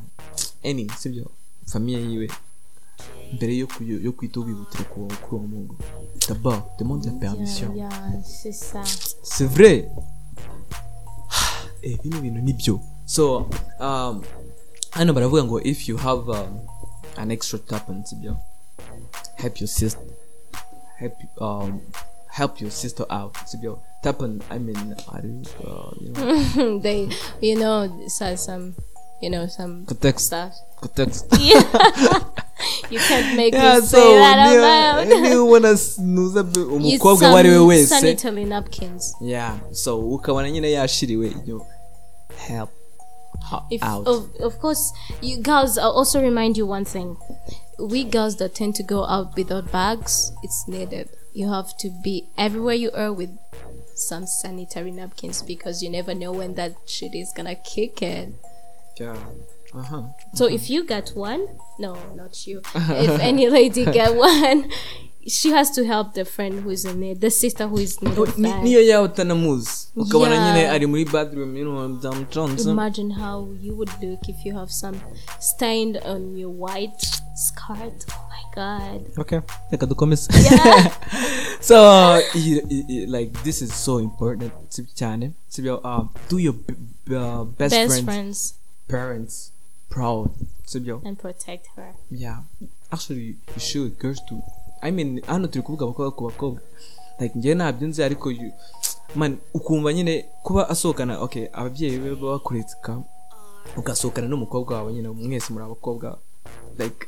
any 0.69 0.89
sibyo 0.97 1.31
famiye 1.65 1.99
yiwe. 2.01 2.31
Mbere 3.33 3.53
yo 3.57 3.67
kuyo- 3.67 4.01
yo 4.03 4.11
kwita 4.11 4.39
ubihutira 4.39 4.83
ku 4.83 5.07
kuri 5.07 5.35
uwo 5.35 5.47
muhungu 5.47 5.75
d'abord 6.27 6.61
demande 6.79 7.05
la 7.05 7.11
permission. 7.19 7.69
c'est 9.23 9.45
vrai. 9.47 9.87
Eh 11.83 11.97
bino 12.03 12.19
bintu 12.21 12.41
ni 12.41 12.53
byo 12.53 12.79
so 13.05 13.47
um, 13.79 14.21
hano 14.91 15.13
baravuga 15.13 15.43
ngo 15.43 15.61
if 15.63 15.87
you 15.89 15.97
have 15.97 16.27
um, 16.31 16.59
an 17.17 17.31
extra 17.31 17.59
tapan 17.59 18.03
sibyo 18.05 18.35
help 19.35 19.61
your 19.61 19.67
sister 19.69 20.01
help 20.97 21.13
um, 21.39 21.79
help 22.27 22.61
your 22.61 22.71
sister 22.71 23.05
out. 23.09 23.35
Sibyo 23.45 23.79
tapan 24.03 24.41
i 24.49 24.59
mean 24.59 24.95
I 25.13 25.21
don't, 25.21 25.47
uh, 25.63 25.91
you 26.01 26.09
know. 26.13 26.79
They, 26.85 27.09
you 27.41 27.55
know, 27.57 27.87
so 28.09 28.35
some, 28.35 28.73
you 29.21 29.29
know, 29.29 29.47
some 29.47 29.85
context. 29.85 30.25
stuff. 30.27 30.53
context. 30.81 31.25
Yeah. 31.39 31.61
you 32.91 32.99
can't 32.99 33.35
make 33.35 33.53
yeah 33.55 33.75
me 33.79 33.81
so 33.81 33.97
say 33.97 34.17
that 34.19 34.37
out 34.39 35.07
loud. 35.07 35.21
niyo 35.21 35.45
ubona 35.45 35.69
s- 35.69 35.99
nuza 35.99 36.43
b- 36.43 36.59
It's 36.59 36.69
umukobwa 36.71 37.29
uwo 37.29 37.37
ari 37.37 37.49
we 37.49 37.59
wese 37.59 37.87
sanitary 37.87 38.45
napkins. 38.45 39.15
yeah 39.21 39.57
so 39.71 39.99
ukabona 39.99 40.51
nyine 40.51 40.71
yashiriwe 40.71 41.35
you 41.45 41.65
help 42.47 42.69
her 43.51 43.61
If, 43.69 43.83
out 43.83 44.07
of, 44.07 44.25
of 44.41 44.57
course, 44.59 44.93
you 45.21 45.37
girls, 45.37 45.77
I'll 45.77 45.91
also 45.97 46.19
remind 46.21 46.57
you 46.57 46.67
one 46.71 46.85
thing. 46.85 47.15
We 47.79 48.03
girls 48.03 48.35
that 48.37 48.53
tend 48.55 48.75
to 48.75 48.83
go 48.83 49.05
out 49.05 49.35
without 49.37 49.71
bags, 49.71 50.33
it's 50.43 50.67
needed. 50.67 51.07
You 51.33 51.49
have 51.53 51.77
to 51.77 51.89
be 52.03 52.27
everywhere 52.37 52.75
you 52.75 52.91
are 52.93 53.13
with 53.13 53.29
some 53.95 54.25
sanitary 54.27 54.91
napkins 54.91 55.43
because 55.43 55.81
you 55.85 55.89
never 55.91 56.13
know 56.15 56.31
when 56.33 56.55
that 56.55 56.73
shit 56.87 57.13
is 57.15 57.31
gonna 57.35 57.55
kick 57.55 58.01
in. 58.01 58.35
yeah 58.99 59.15
uh-huh 59.73 60.03
So 60.33 60.45
if 60.45 60.69
you 60.69 60.83
get 60.85 61.11
one, 61.15 61.47
no, 61.79 61.95
not 62.15 62.47
you. 62.47 62.61
if 62.75 63.19
any 63.19 63.49
lady 63.49 63.85
get 63.99 64.15
one, 64.15 64.69
she 65.27 65.49
has 65.51 65.71
to 65.71 65.83
help 65.85 66.13
the 66.13 66.23
friend 66.23 66.63
who 66.63 66.69
is 66.69 66.85
in 66.85 66.99
need, 66.99 67.19
the 67.19 67.29
sister 67.29 67.67
who 67.67 67.77
is 67.77 67.97
in 68.01 68.07
of 68.07 68.37
Ni- 68.37 68.49
that. 68.49 68.63
niyo 68.63 68.81
yaba 68.81 69.03
utanamuzi 69.03 69.87
ukabona 69.95 70.35
nyine 70.37 70.69
ari 70.69 70.85
muri 70.87 71.05
bathroom 71.05 71.57
you 71.57 71.63
know 71.65 71.87
byamuconze 71.99 72.69
Imagine 72.69 73.11
how 73.13 73.47
you 73.61 73.75
would 73.75 73.91
look 74.01 74.29
if 74.29 74.45
you 74.45 74.53
have 74.55 74.71
some 74.71 74.97
stained 75.39 75.97
on 76.05 76.37
your 76.37 76.51
white 76.51 77.03
skirt. 77.35 78.05
Oh 78.11 78.27
my 78.29 78.43
god. 78.55 79.01
okay 79.17 79.39
reka 79.71 79.85
dukomeze 79.85 80.29
Yeah. 80.33 80.91
so 81.61 81.75
like 83.07 83.31
this 83.43 83.61
is 83.61 83.73
so 83.73 83.99
important 83.99 84.51
cyane 84.95 85.33
um, 85.83 86.09
do 86.29 86.37
your 86.39 86.55
uh, 87.11 87.43
best, 87.43 87.75
Best 87.75 87.87
friends, 87.87 88.03
friends 88.05 88.53
parents 88.87 89.51
proud 89.89 90.29
and 91.05 91.17
protect 91.17 91.67
her. 91.75 91.93
yeah. 92.11 92.39
Actually 92.91 93.35
you 93.55 93.59
should 93.59 93.97
girls 93.99 94.21
do. 94.29 94.41
I 94.81 94.91
mean 94.91 95.21
hano 95.27 95.47
turi 95.47 95.63
kuvuga 95.63 95.85
abakobwa 95.85 96.11
ku 96.11 96.23
bakobwa. 96.23 96.61
Like 97.19 97.35
njyewe 97.39 97.55
ntabyo 97.55 97.87
nzi 97.87 98.03
ariko 98.03 98.31
you 98.31 98.51
man 99.15 99.37
ukumva 99.53 99.93
nyine 99.93 100.25
kuba 100.43 100.69
asohokana 100.69 101.19
okay 101.19 101.47
ababyeyi 101.53 101.99
be 101.99 102.15
bakureka 102.15 103.01
ugasohokana 103.77 104.27
n'umukobwa 104.27 104.75
wawe 104.75 104.93
nyine 104.93 105.09
mwese 105.09 105.53
muri 105.53 105.65
abakobwa 105.65 106.19
like 106.77 107.07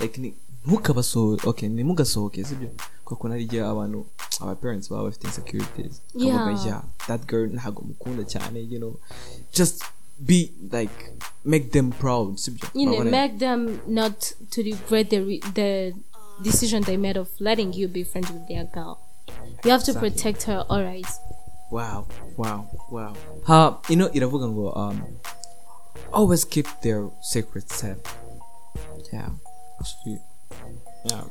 like 0.00 0.32
ntukabasohoke 0.66 1.48
okay 1.48 1.68
ntimugasohoke 1.68 2.44
sibyo? 2.44 2.70
Kuko 3.04 3.28
nari 3.28 3.42
igihe 3.42 3.62
abantu 3.62 4.06
aba 4.40 4.54
parents 4.54 4.90
baba 4.90 5.04
bafite 5.04 5.24
insecurities. 5.26 6.02
Yeah. 6.14 6.38
Bakavuga, 6.38 6.66
yeah 6.68 6.82
that 7.06 7.26
girl 7.26 7.48
ntabwo 7.52 7.82
mukunda 7.82 8.24
cyane 8.24 8.60
you 8.60 8.78
know. 8.78 8.96
Just 9.52 9.84
be 10.22 10.52
like 10.70 10.90
make 11.44 11.72
them 11.72 11.90
proud 11.92 12.38
You 12.74 12.86
know, 12.86 13.04
make 13.04 13.38
them 13.38 13.80
not 13.86 14.32
to 14.52 14.62
regret 14.62 15.10
the 15.10 15.20
re- 15.20 15.42
the 15.54 15.92
decision 16.42 16.82
they 16.82 16.96
made 16.96 17.16
of 17.16 17.28
letting 17.40 17.72
you 17.72 17.88
be 17.88 18.04
friends 18.04 18.30
with 18.30 18.46
their 18.48 18.64
girl. 18.64 19.00
You 19.64 19.70
have 19.70 19.82
to 19.84 19.92
Exactly. 19.92 20.10
protect 20.10 20.42
her, 20.44 20.64
alright. 20.70 21.06
wow 21.70 22.06
wow 22.36 22.68
wow 22.92 23.12
ha 23.48 23.80
you 23.90 23.96
know 23.96 24.06
iravuga 24.14 24.46
ngo 24.46 24.66
um 24.78 24.96
always 26.12 26.44
keep 26.44 26.68
their 26.86 27.08
secrets 27.32 27.74
safe 27.74 27.98
yeah 29.12 29.30
actually 29.80 30.20
yeah 31.10 31.24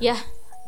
Yeah. 0.00 0.20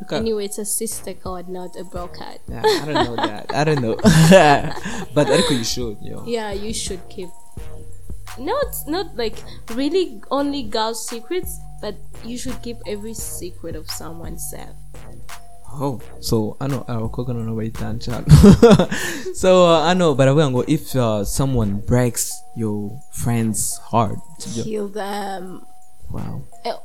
Okay. 0.03 0.17
Anyway, 0.19 0.45
it's 0.45 0.59
a 0.59 0.65
sister 0.67 1.13
card, 1.15 1.47
not 1.49 1.73
a 1.79 1.83
bro 1.87 2.05
card. 2.11 2.39
yeah 2.51 2.61
i 2.61 2.85
don't 2.85 3.05
know 3.07 3.15
that 3.15 3.45
i 3.55 3.63
don't 3.63 3.81
know 3.81 3.95
but 5.17 5.25
ariko 5.33 5.53
you 5.57 5.63
should 5.65 5.97
you 6.03 6.11
know 6.13 6.23
Yeah, 6.27 6.51
you 6.53 6.73
should 6.75 7.01
keep. 7.09 7.29
Not 8.39 8.73
not 8.87 9.15
like 9.15 9.37
really 9.75 10.21
only 10.31 10.63
girls' 10.63 11.07
secrets, 11.07 11.59
but 11.81 11.95
you 12.25 12.37
should 12.37 12.61
keep 12.63 12.77
every 12.87 13.13
secret 13.13 13.75
of 13.75 13.89
someone 13.91 14.39
safe. 14.39 14.73
Oh, 15.73 15.99
so 16.19 16.55
I 16.61 16.67
know 16.67 16.85
abakobwa 16.87 17.33
noneho 17.33 17.55
bayitanje 17.55 18.11
hano 18.11 18.29
so 19.35 19.65
uh, 19.65 19.81
I 19.81 19.93
know 19.95 20.13
baravuga 20.15 20.49
ngo 20.51 20.63
if 20.67 20.95
uh, 20.95 21.25
someone 21.25 21.81
breaks 21.81 22.31
your 22.55 22.91
friend's 23.11 23.77
heart? 23.89 24.19
Kill 24.63 24.87
them. 24.87 25.65
wow 26.11 26.41
Uh, 26.65 26.77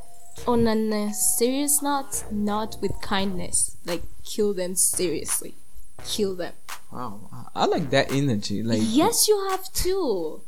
on 0.46 0.66
a 0.66 1.12
serious 1.12 1.82
note, 1.82 2.24
not 2.32 2.76
with 2.80 2.92
kindness. 3.02 3.76
Like 3.84 4.02
kill 4.24 4.54
them 4.54 4.74
seriously. 4.74 5.54
Kill 6.06 6.34
them. 6.34 6.54
Wow 6.92 7.28
I, 7.32 7.62
I 7.62 7.66
like 7.66 7.90
that 7.90 8.12
energy 8.12 8.62
like 8.62 8.80
Yes, 8.82 9.28
you 9.28 9.48
have 9.50 9.64
to. 9.84 10.42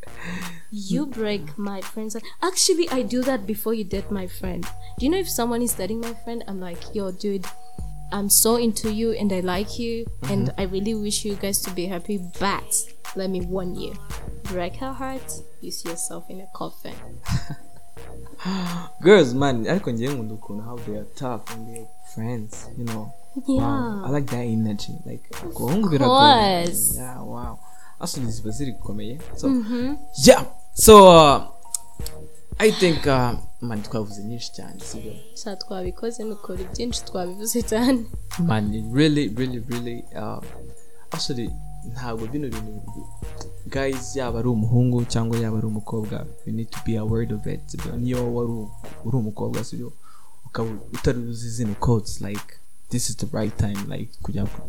You 0.71 1.07
break 1.07 1.59
my 1.59 1.81
friend's 1.81 2.15
heart. 2.15 2.25
Actually, 2.43 2.89
I 2.91 3.03
do 3.03 3.23
that 3.23 3.47
before 3.47 3.75
you 3.75 3.85
date 3.85 4.11
my 4.11 4.27
friend. 4.27 4.65
Do 4.99 5.07
you 5.07 5.11
know 5.11 5.19
if 5.19 5.29
someone 5.29 5.63
is 5.63 5.75
dating 5.75 6.01
my 6.01 6.15
friend, 6.25 6.45
I'm 6.47 6.61
like, 6.61 6.95
yo, 6.95 7.11
dude, 7.11 7.47
I'm 8.13 8.29
so 8.29 8.57
into 8.57 8.93
you 8.93 9.13
and 9.13 9.33
I 9.33 9.41
like 9.41 9.79
you 9.79 10.07
and 10.29 10.53
I 10.59 10.65
really 10.65 10.95
wish 10.95 11.25
you 11.25 11.37
guys 11.37 11.61
to 11.63 11.71
be 11.71 11.87
happy, 11.87 12.21
but 12.39 12.75
let 13.17 13.31
me 13.31 13.41
warn 13.41 13.75
you. 13.77 13.95
Break 14.45 14.77
her 14.77 14.93
heart, 14.93 15.33
you 15.61 15.71
see 15.71 15.89
yourself 15.89 16.29
in 16.31 16.41
a 16.41 16.47
coffin. 16.55 16.95
girls 19.03 19.35
man 19.35 19.59
ngewe 19.61 20.15
nkunda 20.15 20.35
ukuntu 20.35 20.63
how 20.65 20.79
they 20.79 20.97
are 20.97 21.07
tough 21.15 21.51
and 21.53 21.67
they 21.67 21.81
are 21.81 21.89
friends 22.15 22.69
you 22.79 22.85
know 22.85 23.13
Yeah. 23.47 23.63
wow 23.65 24.05
I 24.07 24.11
like 24.13 24.27
that 24.31 24.45
energy 24.47 24.93
like 25.07 25.31
course. 25.55 25.89
biragoye 25.91 26.75
yeah 26.97 27.23
wow 27.29 27.59
actually 28.01 28.31
ziba 28.31 28.51
ziri 28.51 28.73
gukomeye 28.73 29.19
so 29.37 29.49
yeah 30.27 30.45
so 30.75 31.09
uh, 31.09 31.43
I 32.59 32.73
think 32.73 33.07
uh, 33.07 33.33
man 33.61 33.83
twavuze 33.83 34.25
nyinshi 34.25 34.53
cyane 34.53 34.81
sibyo 34.81 35.13
Sa 35.35 35.57
twabikoze 35.57 36.25
nukora 36.25 36.65
byinshi 36.75 37.05
twabivuze 37.05 37.63
cyane. 37.63 38.05
man 38.39 38.75
it 38.75 38.85
really 38.95 39.29
really 39.29 39.59
really 39.69 40.05
uh, 40.17 40.43
actually 41.11 41.51
ntabwo 41.93 42.27
bino 42.27 42.49
bintu 42.49 43.07
guys 43.67 44.17
yaba 44.17 44.39
ari 44.39 44.49
umuhungu 44.49 45.05
cyangwa 45.05 45.39
yaba 45.39 45.59
ari 45.59 45.67
umukobwa 45.67 46.27
you 46.47 46.53
need 46.53 46.71
to 46.71 46.79
be 46.87 46.99
aware 46.99 47.35
of 47.35 47.47
it 47.47 47.63
niyo 47.99 48.35
wari 48.35 48.53
uri 49.05 49.17
umukobwa 49.17 49.65
sibyo 49.65 49.93
ukaba 50.47 50.71
utari 50.93 51.19
uzi 51.19 51.51
zino 51.51 51.75
codes 51.75 52.21
like 52.21 52.55
this 52.91 53.09
is 53.11 53.17
the 53.17 53.27
right 53.33 53.57
time 53.59 53.89
like 53.89 54.11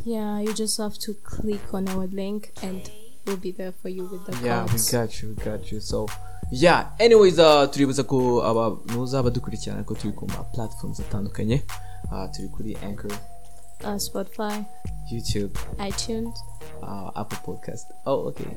Yeah, 0.05 0.39
you 0.39 0.53
just 0.53 0.77
have 0.77 0.97
to 0.99 1.13
click 1.23 1.73
on 1.73 1.87
our 1.89 2.07
link 2.07 2.51
and 2.63 2.81
we'll 3.25 3.37
be 3.37 3.51
there 3.51 3.71
for 3.81 3.89
you 3.89 4.03
with 4.11 4.25
the 4.25 4.45
yeah 4.45 4.65
we 4.65 4.79
got 4.91 5.21
you 5.21 5.35
we 5.37 5.43
got 5.43 5.71
you. 5.71 5.79
So 5.79 6.07
yeah 6.51 6.89
anyways 6.99 7.39
uh, 7.39 7.67
turibuza 7.71 8.03
ko 8.03 8.41
abantu 8.43 9.01
uzaba 9.01 9.29
dukurikirana 9.29 9.83
ko 9.83 9.95
turi 9.95 10.13
ku 10.13 10.27
ma 10.27 10.43
platforms 10.53 10.99
atandukanye. 10.99 11.61
Uh, 12.11 12.27
turi 12.31 12.47
kuri 12.49 12.77
anchor 12.83 13.11
Uh, 13.83 13.97
Spotify, 13.97 14.63
youtube 15.11 15.57
iTunes, 15.79 16.37
uh, 16.83 17.09
apple 17.15 17.37
podcast. 17.41 17.85
Oh 18.05 18.27
okay. 18.29 18.45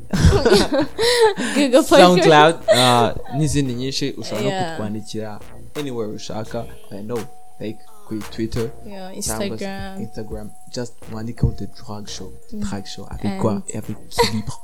Google 1.55 1.83
Podcast. 1.83 1.89
soundcloud 1.89 2.55
uh, 2.69 3.37
n'izindi 3.37 3.75
nyinshi 3.75 4.11
ushobora 4.11 4.43
no 4.43 4.49
Yeah. 4.51 4.71
kutwandikira 4.71 5.41
anywhere 5.75 6.13
ushaka. 6.13 6.67
I 6.91 7.03
know 7.03 7.19
like 7.61 7.79
kuri 8.07 8.21
twitter. 8.31 8.71
Yeah, 8.87 9.13
Instagram. 9.15 9.99
instagram. 10.01 10.51
Just 10.73 10.95
wandikaho 11.13 11.57
the 11.57 11.67
drag 11.67 12.09
show. 12.09 12.33
The 12.51 12.59
drag 12.59 12.87
show. 12.87 13.07
Avec 13.11 13.25
And- 13.25 13.41
quoi 13.41 13.63
et 13.69 13.79
avec 13.79 13.97
qui 14.09 14.33
libre 14.33 14.61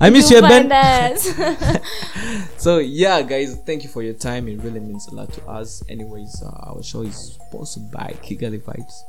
i 0.00 0.10
miss 0.10 0.30
you 0.30 0.40
ben 0.42 0.68
so 2.58 2.78
yeah 2.80 3.22
guys 3.22 3.56
thank 3.64 3.84
you 3.84 3.88
for 3.90 4.02
your 4.02 4.14
time. 4.14 4.48
It 4.48 4.60
really 4.62 4.80
means 4.80 5.06
a 5.08 5.14
lot 5.14 5.32
to 5.34 5.40
us. 5.48 5.82
Anyways 5.88 6.42
uh, 6.42 6.70
our 6.70 6.82
show 6.82 7.02
is 7.02 7.38
sponsored 7.48 7.90
by 7.92 8.14
kigali 8.22 8.58
vibes. 8.58 9.04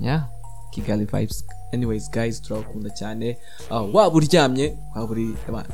Yeah 0.00 0.24
kigali 0.72 1.06
vibes. 1.06 1.42
Anyways 1.72 2.10
guys 2.10 2.42
turakunda 2.42 2.90
cyane. 2.90 3.36
Uh, 3.70 3.94
waba 3.94 4.16
uryamye 4.16 4.76
waba 4.94 5.10
uri 5.12 5.34
eba, 5.48 5.64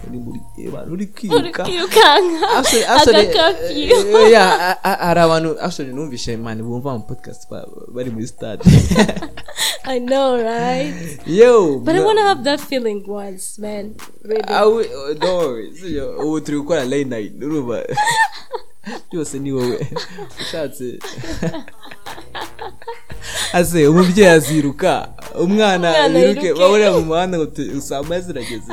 uri 0.90 1.06
kwiruka. 1.06 1.68
Eh, 1.68 1.82
a- 4.82 5.06
hari 5.06 5.20
abantu 5.20 5.60
actually 5.60 5.92
numvishe 5.92 6.36
man 6.36 6.62
bumva 6.62 6.98
mu 6.98 7.04
podcast 7.04 7.50
ba- 7.50 7.66
bari 7.94 8.10
muri 8.10 8.26
stade. 8.26 8.62
I 9.84 9.98
know, 10.00 10.36
right? 10.36 10.94
yo 11.26 11.78
But 11.80 11.96
I 11.96 12.00
want 12.00 12.18
to 12.18 12.24
have 12.24 12.44
that 12.44 12.60
feeling 12.60 13.04
once, 13.08 13.58
man. 13.58 13.94
Really. 14.22 14.44
I 14.48 14.64
will- 14.64 15.14
don't 15.18 15.38
worry 15.38 15.72
ubu 16.18 16.40
turi 16.40 16.58
gukora 16.58 16.84
late 16.84 17.08
night 17.08 17.32
urumva? 17.42 17.84
Byose 19.12 19.38
ni 19.38 19.52
wowe. 19.52 19.86
Ushatse. 20.40 20.98
ase 23.52 23.88
umubyeyi 23.88 24.30
aziruka. 24.30 25.08
Umwana 25.38 26.06
yiruke. 26.06 26.54
bahurira 26.54 26.92
mu 26.92 27.00
muhanda 27.00 27.38
ngo 27.38 27.46
moya 28.02 28.20
zirageze 28.20 28.72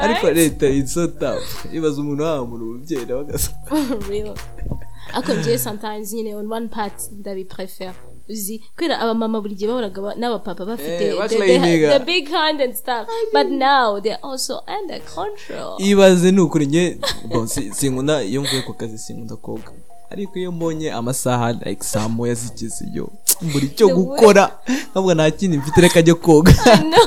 ariko 0.00 0.30
leta 0.30 0.66
isota 0.68 1.36
ibaza 1.72 2.00
umuntu 2.00 2.22
wahamura 2.22 2.62
umubyeyi 2.64 3.06
nawe 3.06 3.20
agasa. 3.20 3.50
Real. 4.10 4.34
Ako 5.12 5.32
njyewe 5.34 5.58
sometimes 5.58 6.12
nyine 6.12 6.34
on 6.34 6.52
one 6.52 6.68
part 6.68 6.94
ndabiprefera 7.12 7.94
uzi 8.30 8.62
kubera 8.76 8.98
abamama 8.98 9.40
buri 9.40 9.54
gihe 9.54 9.68
bahoraga 9.68 10.02
ba- 10.02 10.14
n'abapapa 10.14 10.64
bafite 10.64 11.04
Eh, 11.04 11.18
the, 11.90 12.04
big 12.06 12.30
hand 12.30 12.60
and 12.60 12.74
stuff. 12.74 13.08
But 13.32 13.46
now 13.50 14.00
they're 14.00 14.22
also 14.22 14.62
under 14.78 15.00
control. 15.00 15.76
Ibaze 15.78 16.32
ni 16.32 16.40
ukuri 16.40 16.66
njye 16.66 16.98
sinkunda 17.72 18.22
iyo 18.22 18.42
mvuye 18.42 18.62
ku 18.62 18.74
kazi 18.74 18.98
sinkunda 18.98 19.36
koga. 19.36 19.72
Ariko 20.10 20.38
iyo 20.38 20.52
mbonye 20.52 20.92
amasaha 20.92 21.52
like 21.52 21.84
saa 21.84 22.08
moya 22.08 22.34
zigeze 22.34 22.84
yo. 22.94 23.12
Mbura 23.42 23.64
icyo 23.64 23.88
gukora. 23.88 24.58
Ntabwo 24.90 25.14
nta 25.14 25.30
kindi 25.30 25.58
mfite 25.58 25.80
reka 25.80 26.00
njye 26.00 26.14
koga. 26.14 26.52
I 26.66 26.76
know. 26.76 27.06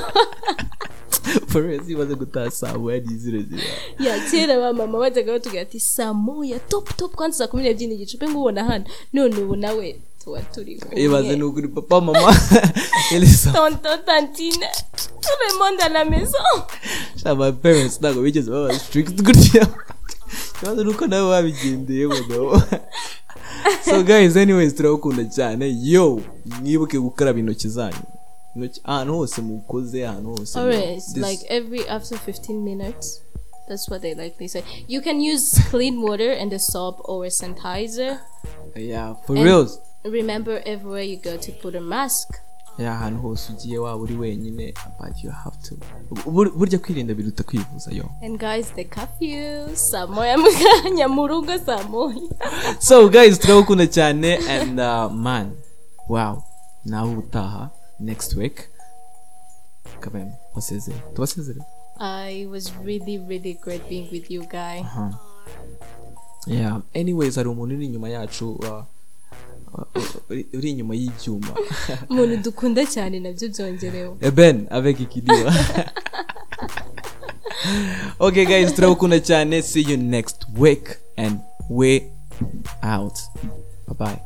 for 1.48 1.62
real 1.64 1.90
ibaze 1.90 2.16
gutaha 2.16 2.52
saa 2.52 2.78
moya 2.78 3.00
n'izirezira 3.00 3.64
ya 4.00 4.20
kera 4.30 4.60
bamama 4.60 5.00
bajyaga 5.00 5.32
batubwira 5.32 5.62
ati 5.62 5.80
saa 5.80 6.14
moya 6.14 6.60
top 6.60 6.96
top 6.98 7.16
kwanza 7.16 7.38
saa 7.38 7.48
kumi 7.48 7.64
n'ebyiri 7.64 7.88
n'igice 7.88 8.18
mbe 8.18 8.28
ngubona 8.30 8.64
hano. 8.64 8.86
None 9.14 9.36
ubu 9.38 9.56
nawe 9.56 10.00
tuba 10.24 10.42
turi 10.42 10.80
ibaze 10.96 11.30
ni 11.30 11.36
kumwe 11.36 11.50
ukuri 11.50 11.68
papa 11.68 12.02
mama. 12.02 12.36
Elisa. 13.16 13.52
Tonto 13.52 13.98
tantine. 14.06 14.68
Monde 15.60 15.82
à 15.82 15.90
la 15.90 16.06
maison. 16.06 16.50
Sha 17.16 17.36
my 17.36 17.52
parents 17.52 18.00
ntabwo 18.00 18.22
bigeze 18.24 18.52
baba 18.52 18.74
strict 18.80 19.22
gutya. 19.22 19.68
Ikibazo 20.56 20.84
ni 20.84 20.90
uko 20.90 21.08
nawe 21.08 21.30
babigendeye 21.30 22.08
mugabo 22.08 22.62
so 23.86 24.04
guys 24.04 24.38
anyways 24.38 24.76
turabakunda 24.76 25.26
cyane 25.26 25.76
yo 25.82 26.22
mwibuke 26.62 27.00
gukaraba 27.00 27.40
intoki 27.40 27.70
zanyu 27.70 27.98
ahantu 28.84 29.18
hose 29.18 29.42
mukoze 29.42 30.08
ahantu 30.08 30.30
hose 30.36 30.60
Always, 30.60 31.18
like 31.18 31.46
every 31.50 31.88
after 31.88 32.18
15 32.18 32.64
minutes. 32.64 33.22
That's 33.68 33.90
what 33.90 34.02
they 34.02 34.14
like. 34.14 34.38
They 34.38 34.48
say 34.48 34.64
you 34.88 35.02
can 35.02 35.22
use 35.22 35.62
clean 35.72 36.02
water 36.02 36.32
and 36.32 36.54
a 36.54 36.60
soap 36.60 37.00
or 37.04 37.26
a 37.26 37.30
sanitizer. 37.30 38.20
yeah 38.76 39.16
for 39.26 39.36
real 39.36 39.70
Remember, 40.06 40.62
everywhere 40.66 41.04
you 41.04 41.16
go, 41.16 41.38
to 41.38 41.52
put 41.54 41.76
a 41.76 41.82
mask. 41.82 42.28
Yeah 42.78 42.96
ahantu 42.96 43.22
hose 43.22 43.54
ugiye 43.54 43.78
waba 43.78 43.96
uri 44.02 44.16
wenyine 44.16 44.74
but 45.00 45.24
you 45.24 45.32
have 45.32 45.58
to. 45.62 45.76
Bur- 46.32 46.52
burya 46.52 46.80
kwirinda 46.80 47.14
biruta 47.14 47.44
kwivuza 47.44 47.92
yo. 47.92 48.10
And 48.22 48.40
guys, 48.40 48.74
the 48.76 48.84
curfew. 48.84 49.76
Samoya 49.76 50.38
mu 50.44 50.48
kanya 50.52 51.08
mu 51.08 51.28
rugo 51.28 51.60
samoya. 51.60 52.30
so 52.80 53.10
guys 53.10 53.40
turabakunda 53.40 53.88
cyane 53.88 54.38
and 54.50 54.80
uh, 54.80 55.10
man 55.10 55.52
wow. 56.10 56.44
Nawe 56.86 57.16
utaha 57.16 57.70
next 58.00 58.36
week. 58.36 58.70
Kabem 60.00 60.32
basezere 60.56 60.98
tubasezere? 61.14 61.62
I 62.00 62.46
was 62.52 62.72
really, 62.84 63.18
really 63.20 63.54
great 63.54 63.88
being 63.90 64.10
with 64.12 64.32
you, 64.32 64.42
guy. 64.52 64.84
yeah. 66.48 66.82
Anyways 66.94 67.36
hari 67.36 67.50
umuntu 67.50 67.76
uri 67.76 67.86
inyuma 67.86 68.10
yacu 68.10 68.52
uh, 68.52 68.66
uh, 68.70 68.84
uri- 70.30 70.70
inyuma 70.70 70.96
y'ibyuma. 70.96 71.52
Umuntu 72.10 72.38
dukunda 72.44 72.86
cyane 72.86 73.20
na 73.20 73.32
byo 73.32 73.50
byongerewe 73.50 74.16
Eh, 74.22 74.32
ben 74.32 74.68
avec 74.70 75.00
ikidiba 75.00 75.54
okay 78.20 78.46
guys 78.46 78.74
turabakunda 78.76 79.20
cyane. 79.20 79.62
See 79.62 79.82
you 79.82 79.98
next 79.98 80.46
week 80.58 80.98
and 81.18 81.40
we 81.70 82.12
out. 82.84 83.18
Bye 83.88 83.96
bye 84.00 84.20